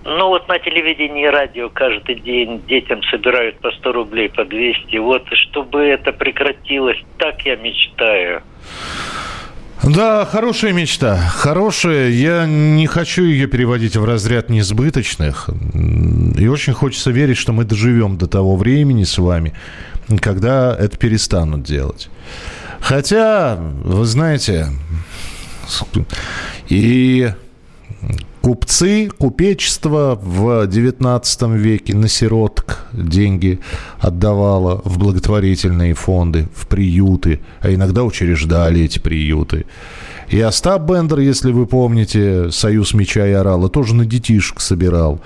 Ну 0.05 0.29
вот 0.29 0.47
на 0.49 0.59
телевидении 0.59 1.25
и 1.25 1.29
радио 1.29 1.71
каждый 1.71 2.17
день 2.17 2.61
детям 2.67 3.03
собирают 3.05 3.59
по 3.61 3.71
100 3.71 3.93
рублей, 3.93 4.29
по 4.29 4.45
200. 4.45 4.99
Вот 4.99 5.27
чтобы 5.33 5.83
это 5.83 6.13
прекратилось, 6.13 6.99
так 7.17 7.41
я 7.47 7.57
мечтаю. 7.57 8.43
Да, 9.87 10.25
хорошая 10.25 10.73
мечта. 10.73 11.17
Хорошая. 11.17 12.09
Я 12.09 12.47
не 12.47 12.87
хочу 12.87 13.25
ее 13.25 13.47
переводить 13.47 13.97
в 13.97 14.05
разряд 14.05 14.49
несбыточных. 14.49 15.51
И 16.39 16.47
очень 16.47 16.73
хочется 16.73 17.11
верить, 17.11 17.37
что 17.37 17.53
мы 17.53 17.65
доживем 17.65 18.17
до 18.17 18.27
того 18.27 18.57
времени 18.57 19.05
с 19.05 19.19
вами, 19.19 19.53
когда 20.21 20.75
это 20.75 20.97
перестанут 20.97 21.65
делать. 21.65 22.09
Хотя, 22.81 23.57
вы 23.57 24.07
знаете, 24.07 24.69
и 26.69 27.31
Купцы, 28.45 29.09
купечество 29.09 30.21
в 30.23 30.67
XIX 30.67 31.57
веке 31.57 31.97
на 31.97 32.09
сироток 32.09 32.85
деньги 32.93 33.59
отдавало 33.99 34.83
в 34.85 34.99
благотворительные 34.99 35.95
фонды, 35.95 36.47
в 36.55 36.67
приюты, 36.67 37.41
а 37.61 37.73
иногда 37.73 38.05
учреждали 38.05 38.83
эти 38.83 38.99
приюты. 38.99 39.65
И 40.29 40.39
Остап 40.43 40.83
Бендер, 40.83 41.21
если 41.21 41.53
вы 41.53 41.65
помните, 41.65 42.51
«Союз 42.51 42.93
меча 42.93 43.27
и 43.27 43.33
орала», 43.33 43.71
тоже 43.71 43.95
на 43.95 44.05
детишек 44.05 44.61
собирал. 44.61 45.23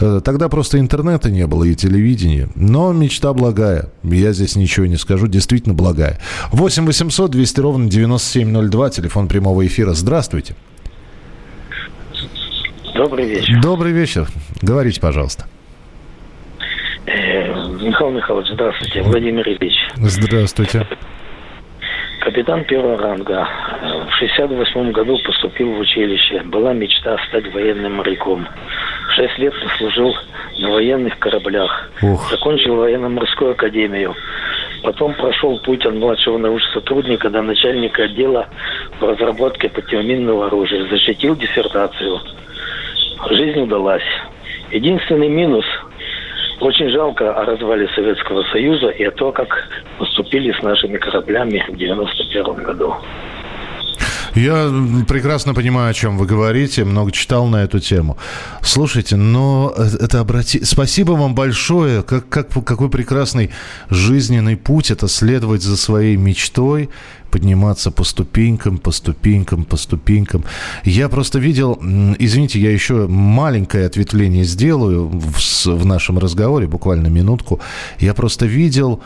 Э, 0.00 0.20
тогда 0.24 0.48
просто 0.48 0.80
интернета 0.80 1.30
не 1.30 1.46
было 1.46 1.62
и 1.62 1.76
телевидения. 1.76 2.48
Но 2.56 2.92
мечта 2.92 3.32
благая. 3.32 3.90
Я 4.02 4.32
здесь 4.32 4.56
ничего 4.56 4.86
не 4.86 4.96
скажу. 4.96 5.28
Действительно 5.28 5.74
благая. 5.74 6.18
8 6.50 6.84
800 6.84 7.30
200 7.30 7.60
ровно 7.60 7.88
9702. 7.88 8.90
Телефон 8.90 9.28
прямого 9.28 9.64
эфира. 9.64 9.92
Здравствуйте. 9.94 10.56
Добрый 12.96 13.26
вечер. 13.26 13.60
Добрый 13.60 13.92
вечер. 13.92 14.26
Говорите, 14.62 15.00
пожалуйста. 15.00 15.44
Э, 17.04 17.46
Михаил 17.82 18.10
Михайлович, 18.10 18.48
здравствуйте. 18.52 19.02
Владимир 19.02 19.46
Ильич. 19.46 19.74
Здравствуйте. 19.96 20.86
Капитан 22.20 22.64
первого 22.64 22.96
ранга. 22.96 23.46
В 24.08 24.14
68 24.18 24.92
году 24.92 25.18
поступил 25.24 25.74
в 25.74 25.78
училище. 25.78 26.42
Была 26.44 26.72
мечта 26.72 27.18
стать 27.28 27.52
военным 27.52 27.96
моряком. 27.96 28.48
Шесть 29.14 29.38
лет 29.38 29.52
служил 29.76 30.14
на 30.58 30.70
военных 30.70 31.18
кораблях. 31.18 31.90
Ух. 32.00 32.30
Закончил 32.30 32.76
военно-морскую 32.76 33.52
академию. 33.52 34.14
Потом 34.82 35.12
прошел 35.14 35.60
путь 35.60 35.84
от 35.84 35.94
младшего 35.94 36.38
научного 36.38 36.72
сотрудника 36.72 37.28
до 37.28 37.42
начальника 37.42 38.04
отдела 38.04 38.48
по 38.98 39.08
разработке 39.08 39.68
противоминного 39.68 40.46
оружия. 40.46 40.88
Защитил 40.88 41.36
диссертацию 41.36 42.20
жизнь 43.30 43.60
удалась. 43.60 44.02
Единственный 44.70 45.28
минус 45.28 45.64
очень 46.60 46.88
жалко 46.90 47.34
о 47.34 47.44
развале 47.44 47.88
Советского 47.94 48.42
Союза 48.44 48.88
и 48.88 49.04
о 49.04 49.10
том, 49.10 49.32
как 49.32 49.68
поступили 49.98 50.52
с 50.52 50.62
нашими 50.62 50.96
кораблями 50.96 51.64
в 51.68 51.76
91 51.76 52.62
году. 52.62 52.94
Я 54.36 54.70
прекрасно 55.08 55.54
понимаю, 55.54 55.90
о 55.90 55.94
чем 55.94 56.18
вы 56.18 56.26
говорите, 56.26 56.84
много 56.84 57.10
читал 57.10 57.46
на 57.46 57.64
эту 57.64 57.80
тему. 57.80 58.18
Слушайте, 58.62 59.16
но 59.16 59.74
это 59.76 60.20
обрати... 60.20 60.62
Спасибо 60.62 61.12
вам 61.12 61.34
большое. 61.34 62.02
Как, 62.02 62.28
как, 62.28 62.48
какой 62.64 62.90
прекрасный 62.90 63.50
жизненный 63.88 64.58
путь 64.58 64.90
это 64.90 65.08
следовать 65.08 65.62
за 65.62 65.78
своей 65.78 66.16
мечтой, 66.16 66.90
подниматься 67.30 67.90
по 67.90 68.04
ступенькам, 68.04 68.76
по 68.76 68.90
ступенькам, 68.90 69.64
по 69.64 69.78
ступенькам. 69.78 70.44
Я 70.84 71.08
просто 71.08 71.38
видел, 71.38 71.80
извините, 72.18 72.60
я 72.60 72.70
еще 72.70 73.06
маленькое 73.08 73.86
ответвление 73.86 74.44
сделаю 74.44 75.08
в, 75.08 75.66
в 75.66 75.86
нашем 75.86 76.18
разговоре, 76.18 76.66
буквально 76.66 77.06
минутку. 77.08 77.60
Я 77.98 78.12
просто 78.12 78.44
видел 78.44 79.00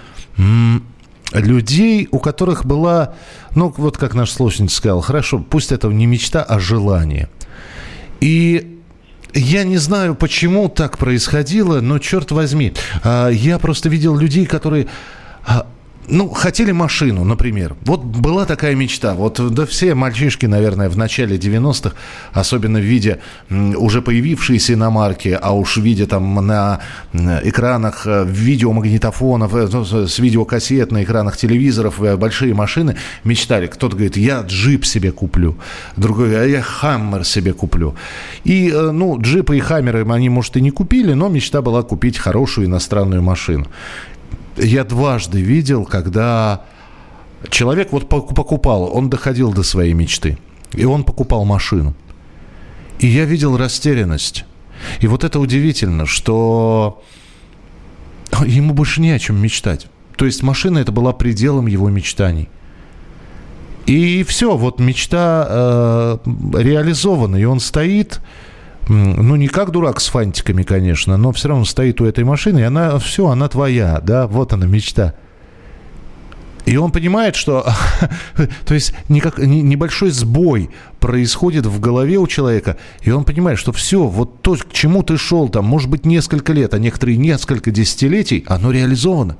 людей, 1.33 2.09
у 2.11 2.19
которых 2.19 2.65
была, 2.65 3.15
ну, 3.55 3.73
вот 3.77 3.97
как 3.97 4.15
наш 4.15 4.31
слушатель 4.31 4.69
сказал, 4.69 5.01
хорошо, 5.01 5.39
пусть 5.39 5.73
это 5.73 5.89
не 5.89 6.07
мечта, 6.07 6.43
а 6.43 6.59
желание. 6.59 7.29
И 8.21 8.81
я 9.35 9.65
не 9.65 9.77
знаю, 9.77 10.15
почему 10.15 10.69
так 10.69 10.99
происходило, 10.99 11.81
но 11.81 11.99
черт 11.99 12.33
возьми, 12.33 12.73
а, 13.03 13.29
я 13.29 13.59
просто 13.59 13.89
видел 13.89 14.17
людей, 14.17 14.47
которые 14.47 14.89
а, 15.47 15.67
ну, 16.09 16.29
хотели 16.29 16.73
машину, 16.73 17.25
например. 17.25 17.77
Вот 17.83 18.03
была 18.03 18.45
такая 18.45 18.75
мечта. 18.75 19.15
Вот 19.15 19.41
да 19.55 19.67
все 19.67 19.95
мальчишки, 19.95 20.47
наверное, 20.47 20.89
в 20.89 20.97
начале 20.97 21.37
90-х, 21.37 21.95
особенно 22.33 22.79
виде 22.79 23.21
уже 23.51 24.03
появившейся 24.03 24.75
иномарки, 24.75 25.39
а 25.41 25.53
уж 25.53 25.77
в 25.77 25.83
виде 25.83 26.07
там 26.07 26.35
на 26.45 26.81
экранах 27.13 28.07
э, 28.07 28.25
видеомагнитофонов, 28.27 29.55
э, 29.55 29.69
ну, 29.71 29.85
с 29.85 30.19
видеокассет 30.19 30.91
на 30.91 31.05
экранах 31.05 31.37
телевизоров, 31.37 32.03
э, 32.03 32.17
большие 32.17 32.55
машины, 32.55 32.97
мечтали. 33.25 33.67
Кто-то 33.67 33.95
говорит, 33.95 34.17
я 34.17 34.41
джип 34.41 34.85
себе 34.85 35.13
куплю. 35.13 35.57
Другой, 35.97 36.41
а 36.41 36.45
я 36.45 36.63
хаммер 36.63 37.25
себе 37.25 37.53
куплю. 37.53 37.95
И, 38.45 38.73
ну, 38.73 39.21
джипы 39.21 39.57
и 39.57 39.61
хаммеры 39.61 40.07
они, 40.11 40.29
может, 40.29 40.57
и 40.57 40.61
не 40.61 40.71
купили, 40.71 41.13
но 41.13 41.29
мечта 41.29 41.63
была 41.63 41.83
купить 41.83 42.19
хорошую 42.19 42.67
иностранную 42.67 43.23
машину 43.23 43.67
я 44.63 44.85
дважды 44.85 45.41
видел, 45.41 45.85
когда 45.85 46.65
человек 47.49 47.93
вот 47.93 48.09
покупал, 48.09 48.91
он 48.95 49.11
доходил 49.11 49.53
до 49.53 49.63
своей 49.63 49.93
мечты, 49.93 50.39
и 50.73 50.85
он 50.85 51.05
покупал 51.05 51.45
машину. 51.45 51.95
И 52.99 53.07
я 53.07 53.25
видел 53.25 53.57
растерянность. 53.57 54.45
И 55.01 55.07
вот 55.07 55.25
это 55.25 55.41
удивительно, 55.41 56.07
что 56.07 57.03
ему 58.45 58.75
больше 58.75 59.01
не 59.01 59.11
о 59.11 59.19
чем 59.19 59.41
мечтать. 59.41 59.87
То 60.17 60.27
есть 60.27 60.43
машина 60.43 60.79
это 60.79 60.93
была 60.93 61.13
пределом 61.13 61.67
его 61.67 61.89
мечтаний. 61.89 62.49
И 63.87 64.23
все, 64.25 64.57
вот 64.57 64.79
мечта 64.79 65.47
э, 65.49 66.19
реализована, 66.59 67.37
и 67.37 67.45
он 67.45 67.59
стоит, 67.61 68.21
ну, 68.89 69.37
не 69.37 69.49
как 69.49 69.71
дурак 69.71 70.01
с 70.01 70.09
фантиками, 70.09 70.63
конечно, 70.63 71.17
но 71.17 71.33
все 71.33 71.49
равно 71.49 71.65
стоит 71.65 72.01
у 72.01 72.07
этой 72.07 72.25
машины, 72.25 72.61
и 72.61 72.63
она, 72.63 72.99
все, 72.99 73.29
она 73.29 73.49
твоя, 73.49 74.01
да, 74.01 74.27
вот 74.27 74.53
она 74.53 74.67
мечта. 74.67 75.15
И 76.67 76.77
он 76.77 76.93
понимает, 76.93 77.37
что 77.37 77.67
то 78.67 78.75
есть 78.75 78.95
никак, 79.09 79.39
небольшой 79.39 80.11
сбой 80.11 80.71
происходит 80.99 81.67
в 81.67 81.81
голове 81.81 82.19
у 82.19 82.27
человека, 82.27 82.77
и 83.03 83.11
он 83.11 83.25
понимает, 83.25 83.59
что 83.59 83.73
все, 83.73 84.05
вот 84.05 84.43
то, 84.43 84.55
к 84.55 84.73
чему 84.73 85.03
ты 85.03 85.17
шел, 85.17 85.49
там, 85.49 85.65
может 85.65 85.89
быть, 85.89 86.05
несколько 86.05 86.53
лет, 86.53 86.75
а 86.75 86.79
некоторые 86.79 87.17
несколько 87.17 87.71
десятилетий, 87.71 88.45
оно 88.47 88.71
реализовано. 88.71 89.37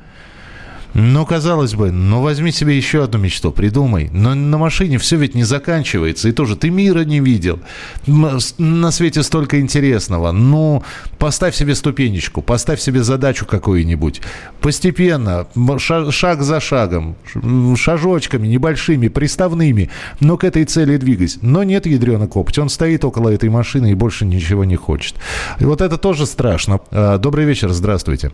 Ну, 0.95 1.25
казалось 1.25 1.75
бы, 1.75 1.91
ну 1.91 2.21
возьми 2.21 2.51
себе 2.51 2.77
еще 2.77 3.05
одну 3.05 3.19
мечту, 3.19 3.53
придумай. 3.53 4.11
Но 4.13 4.35
на 4.35 4.59
машине 4.59 4.99
все 4.99 5.17
ведь 5.17 5.35
не 5.35 5.45
заканчивается. 5.45 6.29
И 6.29 6.33
тоже 6.33 6.57
ты 6.57 6.71
мира 6.71 7.05
не 7.05 7.21
видел. 7.21 7.61
На 8.07 8.91
свете 8.91 9.23
столько 9.23 9.61
интересного. 9.61 10.33
Ну, 10.33 10.83
поставь 11.19 11.55
себе 11.55 11.75
ступенечку, 11.75 12.43
поставь 12.43 12.81
себе 12.81 13.03
задачу 13.03 13.47
какую-нибудь. 13.47 14.21
Постепенно, 14.61 15.47
шаг 15.79 16.43
за 16.43 16.61
шагом, 16.61 17.17
шажочками 17.77 18.49
небольшими, 18.49 19.09
приставными, 19.09 19.91
но 20.19 20.37
к 20.37 20.45
этой 20.45 20.65
цели 20.65 20.97
двигайся. 20.97 21.39
Но 21.43 21.63
нет 21.63 21.87
ядрена 21.87 22.27
копоть. 22.27 22.59
Он 22.59 22.69
стоит 22.69 23.05
около 23.05 23.29
этой 23.29 23.49
машины 23.49 23.93
и 23.93 23.95
больше 23.95 24.25
ничего 24.25 24.65
не 24.65 24.77
хочет. 24.77 25.15
И 25.61 25.65
вот 25.65 25.81
это 25.81 25.99
тоже 25.99 26.27
страшно. 26.27 26.81
А, 26.91 27.19
добрый 27.19 27.45
вечер, 27.45 27.71
здравствуйте. 27.71 28.33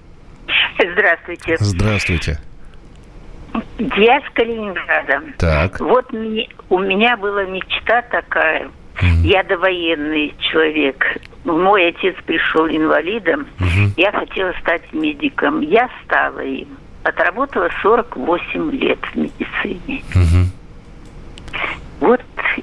Здравствуйте. 0.79 1.57
Здравствуйте. 1.59 2.39
Я 3.79 4.21
с 4.21 4.25
Калининграда. 4.35 5.23
Так. 5.39 5.81
Вот 5.81 6.13
мне, 6.13 6.49
у 6.69 6.79
меня 6.79 7.17
была 7.17 7.45
мечта 7.45 8.03
такая. 8.03 8.71
Mm. 9.01 9.23
Я 9.25 9.43
довоенный 9.45 10.35
человек. 10.39 11.05
Мой 11.45 11.89
отец 11.89 12.17
пришел 12.25 12.67
инвалидом. 12.67 13.47
Mm-hmm. 13.59 13.93
Я 13.97 14.13
хотела 14.13 14.53
стать 14.61 14.83
медиком. 14.93 15.61
Я 15.61 15.89
стала 16.05 16.41
им. 16.41 16.69
Отработала 17.03 17.69
48 17.83 18.71
лет 18.73 18.99
в 19.13 19.17
медицине. 19.17 20.03
Mm-hmm. 20.15 20.47
Вот 22.01 22.21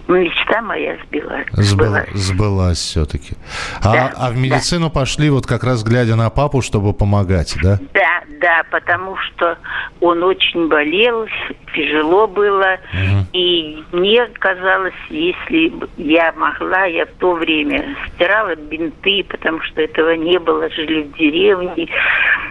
мечта 0.07 0.61
моя 0.61 0.97
сбилась. 1.05 1.47
Сбылась, 1.51 2.09
сбылась 2.13 2.77
все-таки. 2.77 3.35
А, 3.81 3.93
да, 3.93 4.13
а 4.15 4.29
в 4.31 4.37
медицину 4.37 4.87
да. 4.87 4.99
пошли 4.99 5.29
вот 5.29 5.45
как 5.45 5.63
раз 5.63 5.83
глядя 5.83 6.15
на 6.15 6.29
папу, 6.29 6.61
чтобы 6.61 6.93
помогать, 6.93 7.55
да? 7.61 7.79
Да, 7.93 8.23
да, 8.41 8.63
потому 8.71 9.15
что 9.17 9.57
он 10.01 10.23
очень 10.23 10.67
болел, 10.67 11.27
тяжело 11.73 12.27
было. 12.27 12.77
Угу. 12.93 13.27
И 13.33 13.83
мне 13.91 14.25
казалось, 14.39 14.93
если 15.09 15.73
я 15.97 16.33
могла, 16.33 16.85
я 16.85 17.05
в 17.05 17.11
то 17.19 17.33
время 17.33 17.95
стирала 18.13 18.55
бинты, 18.55 19.25
потому 19.29 19.61
что 19.61 19.81
этого 19.81 20.15
не 20.15 20.39
было, 20.39 20.69
жили 20.69 21.03
в 21.03 21.17
деревне. 21.17 21.87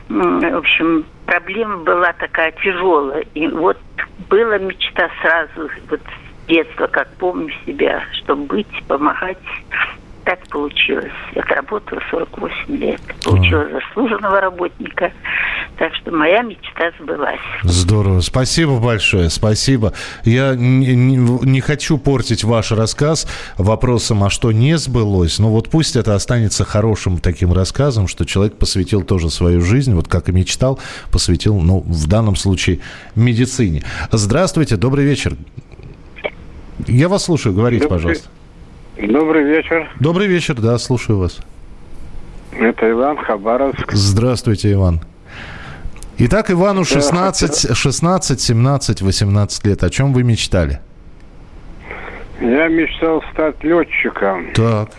В 0.09 0.57
общем, 0.57 1.05
проблема 1.27 1.79
была 1.79 2.13
такая 2.15 2.53
тяжелая. 2.53 3.25
И 3.35 3.47
вот 3.49 3.79
была 4.29 4.59
мечта 4.59 5.11
сразу 5.21 5.71
вот 5.91 6.01
детства, 6.49 6.87
как 6.87 7.09
помню 7.17 7.53
себя, 7.67 8.03
чтобы 8.13 8.45
быть, 8.47 8.85
помогать. 8.87 9.39
Так 10.25 10.39
получилось. 10.49 11.11
Отработала 11.35 12.01
48 12.11 12.77
лет. 12.77 13.01
Получила 13.25 13.67
заслуженного 13.69 14.41
работника. 14.41 15.11
Так 15.79 15.93
что 15.97 16.13
моя 16.13 16.43
мечта 16.43 16.93
сбылась. 17.01 17.41
Здорово. 17.65 18.21
Спасибо 18.21 18.79
большое. 18.79 19.31
Спасибо. 19.31 19.95
Я 20.23 20.55
не, 20.55 20.95
не 20.95 21.61
хочу 21.61 21.99
портить 21.99 22.45
ваш 22.45 22.71
рассказ 22.71 23.27
вопросом, 23.59 24.23
а 24.23 24.31
что 24.31 24.53
не 24.53 24.79
сбылось. 24.79 25.41
Но 25.41 25.51
вот 25.51 25.69
пусть 25.71 25.97
это 25.97 26.15
останется 26.15 26.65
хорошим 26.65 27.19
таким 27.19 27.53
рассказом, 27.53 28.07
что 28.07 28.25
человек 28.25 28.57
посвятил 28.57 29.03
тоже 29.03 29.29
свою 29.29 29.61
жизнь, 29.61 29.93
вот 29.93 30.07
как 30.07 30.29
и 30.29 30.33
мечтал, 30.33 30.79
посвятил, 31.11 31.59
ну, 31.59 31.81
в 31.81 32.07
данном 32.07 32.37
случае, 32.37 32.79
медицине. 33.17 33.83
Здравствуйте. 34.13 34.77
Добрый 34.77 35.05
вечер. 35.05 35.35
Я 36.93 37.09
вас 37.09 37.25
слушаю, 37.25 37.55
говорите, 37.55 37.85
Добрый... 37.85 37.99
пожалуйста. 37.99 38.29
Добрый 38.99 39.45
вечер. 39.45 39.91
Добрый 39.99 40.27
вечер, 40.27 40.55
да, 40.61 40.77
слушаю 40.77 41.19
вас. 41.19 41.41
Это 42.53 42.91
Иван 42.91 43.17
Хабаровск. 43.17 43.93
Здравствуйте, 43.93 44.73
Иван. 44.73 45.01
Итак, 46.19 46.51
Ивану 46.51 46.85
16, 46.85 47.75
16, 47.75 48.41
17, 48.41 49.01
18 49.01 49.67
лет. 49.67 49.83
О 49.83 49.89
чем 49.89 50.13
вы 50.13 50.23
мечтали? 50.23 50.81
Я 52.43 52.69
мечтал 52.69 53.25
стать 53.33 53.65
летчиком. 53.65 54.53
Так. 54.53 54.91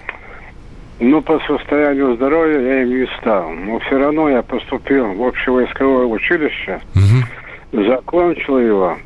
Но 0.99 1.21
по 1.21 1.39
состоянию 1.41 2.15
здоровья 2.15 2.60
я 2.60 2.82
им 2.82 2.89
не 2.89 3.08
стал. 3.19 3.51
Но 3.51 3.77
все 3.82 3.99
равно 3.99 4.29
я 4.29 4.41
поступил 4.41 5.13
в 5.13 5.23
общевойсковое 5.23 6.06
училище, 6.06 6.82
угу. 6.95 7.84
закончил 7.84 8.58
его 8.58 8.97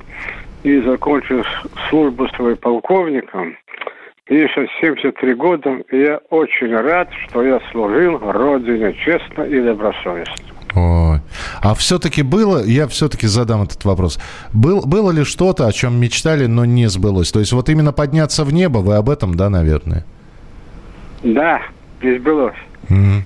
и 0.63 0.81
закончил 0.81 1.43
службу 1.89 2.27
свой 2.29 2.55
полковником. 2.55 3.55
Мне 4.29 4.47
сейчас 4.49 4.67
73 4.81 5.33
года, 5.35 5.69
и 5.89 5.99
я 5.99 6.19
очень 6.29 6.75
рад, 6.75 7.09
что 7.27 7.43
я 7.43 7.61
служил 7.71 8.19
Родине 8.19 8.93
честно 8.93 9.43
и 9.43 9.61
добросовестно. 9.61 10.35
Ой. 10.75 11.19
А 11.61 11.73
все-таки 11.73 12.23
было, 12.23 12.63
я 12.63 12.87
все-таки 12.87 13.25
задам 13.25 13.63
этот 13.63 13.83
вопрос, 13.85 14.19
был, 14.53 14.85
было 14.85 15.11
ли 15.11 15.23
что-то, 15.23 15.65
о 15.65 15.71
чем 15.71 15.99
мечтали, 15.99 16.45
но 16.45 16.65
не 16.65 16.87
сбылось? 16.87 17.31
То 17.31 17.39
есть 17.39 17.53
вот 17.53 17.69
именно 17.69 17.93
подняться 17.93 18.43
в 18.43 18.53
небо, 18.53 18.79
вы 18.79 18.95
об 18.95 19.09
этом, 19.09 19.35
да, 19.35 19.49
наверное? 19.49 20.05
Да, 21.23 21.61
не 22.01 22.19
сбылось. 22.19 22.55
Mm-hmm. 22.89 23.21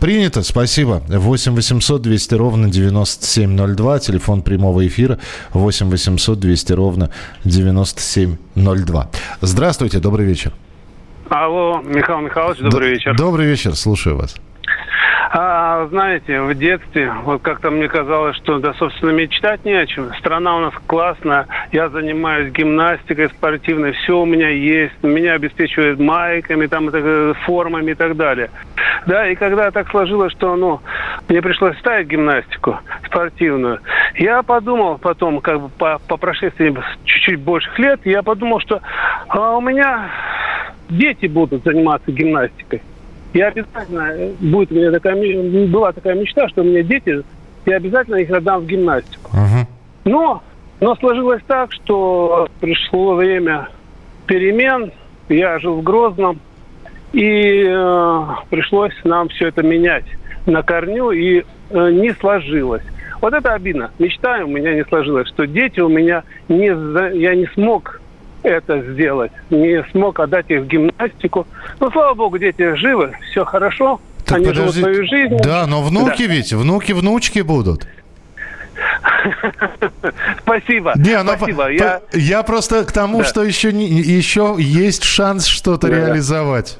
Принято, 0.00 0.42
спасибо. 0.42 1.02
8 1.08 1.54
800 1.54 2.02
200 2.02 2.34
ровно 2.34 2.68
9702. 2.70 3.98
Телефон 4.00 4.42
прямого 4.42 4.86
эфира 4.86 5.18
8 5.52 5.88
800 5.90 6.38
200 6.38 6.72
ровно 6.72 7.10
9702. 7.44 9.10
Здравствуйте, 9.40 9.98
добрый 9.98 10.26
вечер. 10.26 10.52
Алло, 11.28 11.80
Михаил 11.84 12.20
Михайлович, 12.20 12.60
добрый 12.60 12.90
Д- 12.90 12.94
вечер. 12.94 13.16
Добрый 13.16 13.46
вечер, 13.46 13.74
слушаю 13.74 14.16
вас. 14.16 14.36
А, 15.38 15.86
знаете, 15.88 16.40
в 16.40 16.54
детстве, 16.54 17.12
вот 17.24 17.42
как-то 17.42 17.70
мне 17.70 17.88
казалось, 17.88 18.38
что, 18.38 18.58
да, 18.58 18.72
собственно, 18.72 19.10
мечтать 19.10 19.66
не 19.66 19.74
о 19.74 19.84
чем. 19.84 20.14
Страна 20.14 20.56
у 20.56 20.60
нас 20.60 20.72
классная, 20.86 21.46
я 21.72 21.90
занимаюсь 21.90 22.54
гимнастикой 22.54 23.28
спортивной, 23.28 23.92
все 23.92 24.18
у 24.18 24.24
меня 24.24 24.48
есть, 24.48 24.94
меня 25.02 25.34
обеспечивают 25.34 26.00
майками, 26.00 26.64
там, 26.64 26.90
формами 27.44 27.90
и 27.90 27.94
так 27.94 28.16
далее. 28.16 28.48
Да, 29.06 29.28
и 29.28 29.34
когда 29.34 29.70
так 29.70 29.90
сложилось, 29.90 30.32
что, 30.32 30.56
ну, 30.56 30.80
мне 31.28 31.42
пришлось 31.42 31.76
ставить 31.80 32.08
гимнастику 32.08 32.78
спортивную, 33.04 33.80
я 34.14 34.42
подумал 34.42 34.96
потом, 34.96 35.42
как 35.42 35.60
бы 35.60 35.68
по, 35.68 36.00
по 36.08 36.16
прошествии 36.16 36.74
чуть-чуть 37.04 37.40
больших 37.40 37.78
лет, 37.78 38.00
я 38.06 38.22
подумал, 38.22 38.60
что 38.60 38.80
а 39.28 39.58
у 39.58 39.60
меня 39.60 40.08
дети 40.88 41.26
будут 41.26 41.62
заниматься 41.62 42.10
гимнастикой. 42.10 42.80
Я 43.36 43.48
обязательно, 43.48 44.12
э, 44.14 44.32
будет 44.40 44.72
у 44.72 44.76
меня 44.76 44.90
такая, 44.90 45.66
была 45.66 45.92
такая 45.92 46.14
мечта, 46.14 46.48
что 46.48 46.62
у 46.62 46.64
меня 46.64 46.82
дети, 46.82 47.22
я 47.66 47.76
обязательно 47.76 48.16
их 48.16 48.30
отдам 48.30 48.62
в 48.62 48.66
гимнастику. 48.66 49.30
Uh-huh. 49.30 49.66
Но, 50.06 50.42
но 50.80 50.96
сложилось 50.96 51.42
так, 51.46 51.70
что 51.72 52.48
пришло 52.60 53.14
время 53.14 53.68
перемен, 54.26 54.90
я 55.28 55.58
жил 55.58 55.74
в 55.74 55.82
Грозном, 55.82 56.40
и 57.12 57.64
э, 57.68 58.26
пришлось 58.48 58.94
нам 59.04 59.28
все 59.28 59.48
это 59.48 59.62
менять 59.62 60.06
на 60.46 60.62
корню, 60.62 61.10
и 61.10 61.44
э, 61.70 61.90
не 61.90 62.12
сложилось. 62.14 62.84
Вот 63.20 63.34
это 63.34 63.52
обидно. 63.52 63.90
Мечта 63.98 64.38
у 64.44 64.48
меня 64.48 64.74
не 64.74 64.84
сложилась, 64.84 65.28
что 65.28 65.46
дети 65.46 65.80
у 65.80 65.88
меня 65.88 66.22
не... 66.48 66.68
Я 67.18 67.34
не 67.34 67.46
смог 67.48 68.00
это 68.46 68.80
сделать. 68.92 69.32
Не 69.50 69.84
смог 69.90 70.20
отдать 70.20 70.46
их 70.48 70.62
в 70.62 70.66
гимнастику. 70.66 71.46
Но, 71.80 71.90
слава 71.90 72.14
богу, 72.14 72.38
дети 72.38 72.74
живы, 72.76 73.12
все 73.30 73.44
хорошо. 73.44 74.00
Так 74.24 74.38
Они 74.38 74.46
подождите. 74.46 74.72
живут 74.72 74.94
свою 74.94 75.06
жизнь. 75.06 75.36
Да, 75.42 75.66
но 75.66 75.82
внуки 75.82 76.26
да. 76.26 76.32
ведь, 76.32 76.52
внуки-внучки 76.52 77.40
будут. 77.40 77.86
Спасибо. 80.42 80.92
Не, 80.96 81.22
ну, 81.22 81.32
Спасибо. 81.36 81.64
По, 81.64 81.70
я... 81.70 82.00
я 82.12 82.42
просто 82.42 82.84
к 82.84 82.92
тому, 82.92 83.18
да. 83.18 83.24
что 83.24 83.42
еще, 83.42 83.72
не, 83.72 83.86
еще 83.86 84.56
есть 84.58 85.04
шанс 85.04 85.46
что-то 85.46 85.88
да. 85.88 85.96
реализовать. 85.96 86.78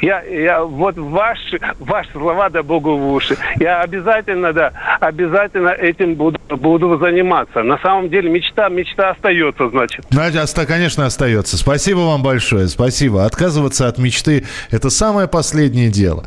Я, 0.00 0.22
я 0.22 0.62
вот 0.62 0.96
ваши, 0.96 1.60
ваши 1.78 2.10
слова, 2.12 2.48
да 2.48 2.62
богу 2.62 2.96
в 2.96 3.12
уши. 3.12 3.36
Я 3.58 3.80
обязательно, 3.80 4.52
да, 4.52 4.72
обязательно 5.00 5.70
этим 5.70 6.14
буду, 6.14 6.38
буду 6.48 6.98
заниматься. 6.98 7.62
На 7.62 7.78
самом 7.78 8.08
деле 8.08 8.30
мечта, 8.30 8.68
мечта 8.68 9.10
остается, 9.10 9.68
значит. 9.68 10.06
Надя, 10.10 10.44
конечно, 10.66 11.06
остается. 11.06 11.56
Спасибо 11.56 11.98
вам 12.00 12.22
большое, 12.22 12.68
спасибо. 12.68 13.24
Отказываться 13.24 13.88
от 13.88 13.98
мечты– 13.98 14.46
это 14.70 14.90
самое 14.90 15.26
последнее 15.26 15.88
дело. 15.88 16.24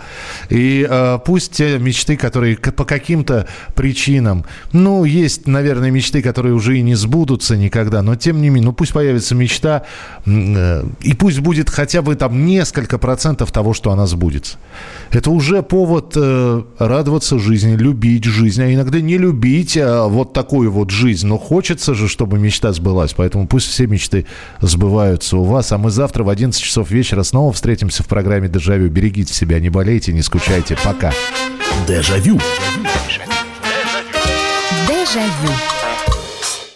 И 0.49 0.85
э, 0.89 1.19
пусть 1.25 1.53
те 1.53 1.77
мечты, 1.79 2.17
которые 2.17 2.57
по 2.57 2.85
каким-то 2.85 3.47
причинам, 3.75 4.45
ну, 4.73 5.05
есть, 5.05 5.47
наверное, 5.47 5.91
мечты, 5.91 6.21
которые 6.21 6.53
уже 6.53 6.77
и 6.77 6.81
не 6.81 6.95
сбудутся 6.95 7.55
никогда, 7.55 8.01
но 8.01 8.15
тем 8.15 8.41
не 8.41 8.49
менее, 8.49 8.65
ну, 8.65 8.73
пусть 8.73 8.93
появится 8.93 9.35
мечта, 9.35 9.83
э, 10.25 10.83
и 11.01 11.13
пусть 11.13 11.39
будет 11.39 11.69
хотя 11.69 12.01
бы 12.01 12.15
там 12.15 12.45
несколько 12.45 12.97
процентов 12.97 13.52
того, 13.53 13.73
что 13.73 13.91
она 13.91 14.05
сбудется. 14.05 14.57
Это 15.11 15.29
уже 15.29 15.61
повод 15.61 16.13
э, 16.15 16.63
радоваться 16.79 17.39
жизни, 17.39 17.75
любить 17.75 18.25
жизнь, 18.25 18.61
а 18.61 18.73
иногда 18.73 18.99
не 18.99 19.17
любить 19.17 19.77
а 19.77 20.07
вот 20.07 20.33
такую 20.33 20.71
вот 20.71 20.89
жизнь. 20.89 21.27
Но 21.27 21.37
хочется 21.37 21.93
же, 21.93 22.07
чтобы 22.07 22.39
мечта 22.39 22.73
сбылась. 22.73 23.13
Поэтому 23.13 23.47
пусть 23.47 23.67
все 23.67 23.87
мечты 23.87 24.25
сбываются 24.59 25.37
у 25.37 25.43
вас. 25.43 25.71
А 25.71 25.77
мы 25.77 25.91
завтра 25.91 26.23
в 26.23 26.29
11 26.29 26.61
часов 26.61 26.91
вечера 26.91 27.23
снова 27.23 27.53
встретимся 27.53 28.03
в 28.03 28.07
программе 28.07 28.49
«Дежавю». 28.49 28.89
Берегите 28.89 29.33
себя, 29.33 29.59
не 29.59 29.69
болейте, 29.69 30.11
не 30.11 30.21
скучайте. 30.21 30.75
Пока. 30.83 31.13
Дежавю. 31.87 32.39
Дежавю. 32.39 33.12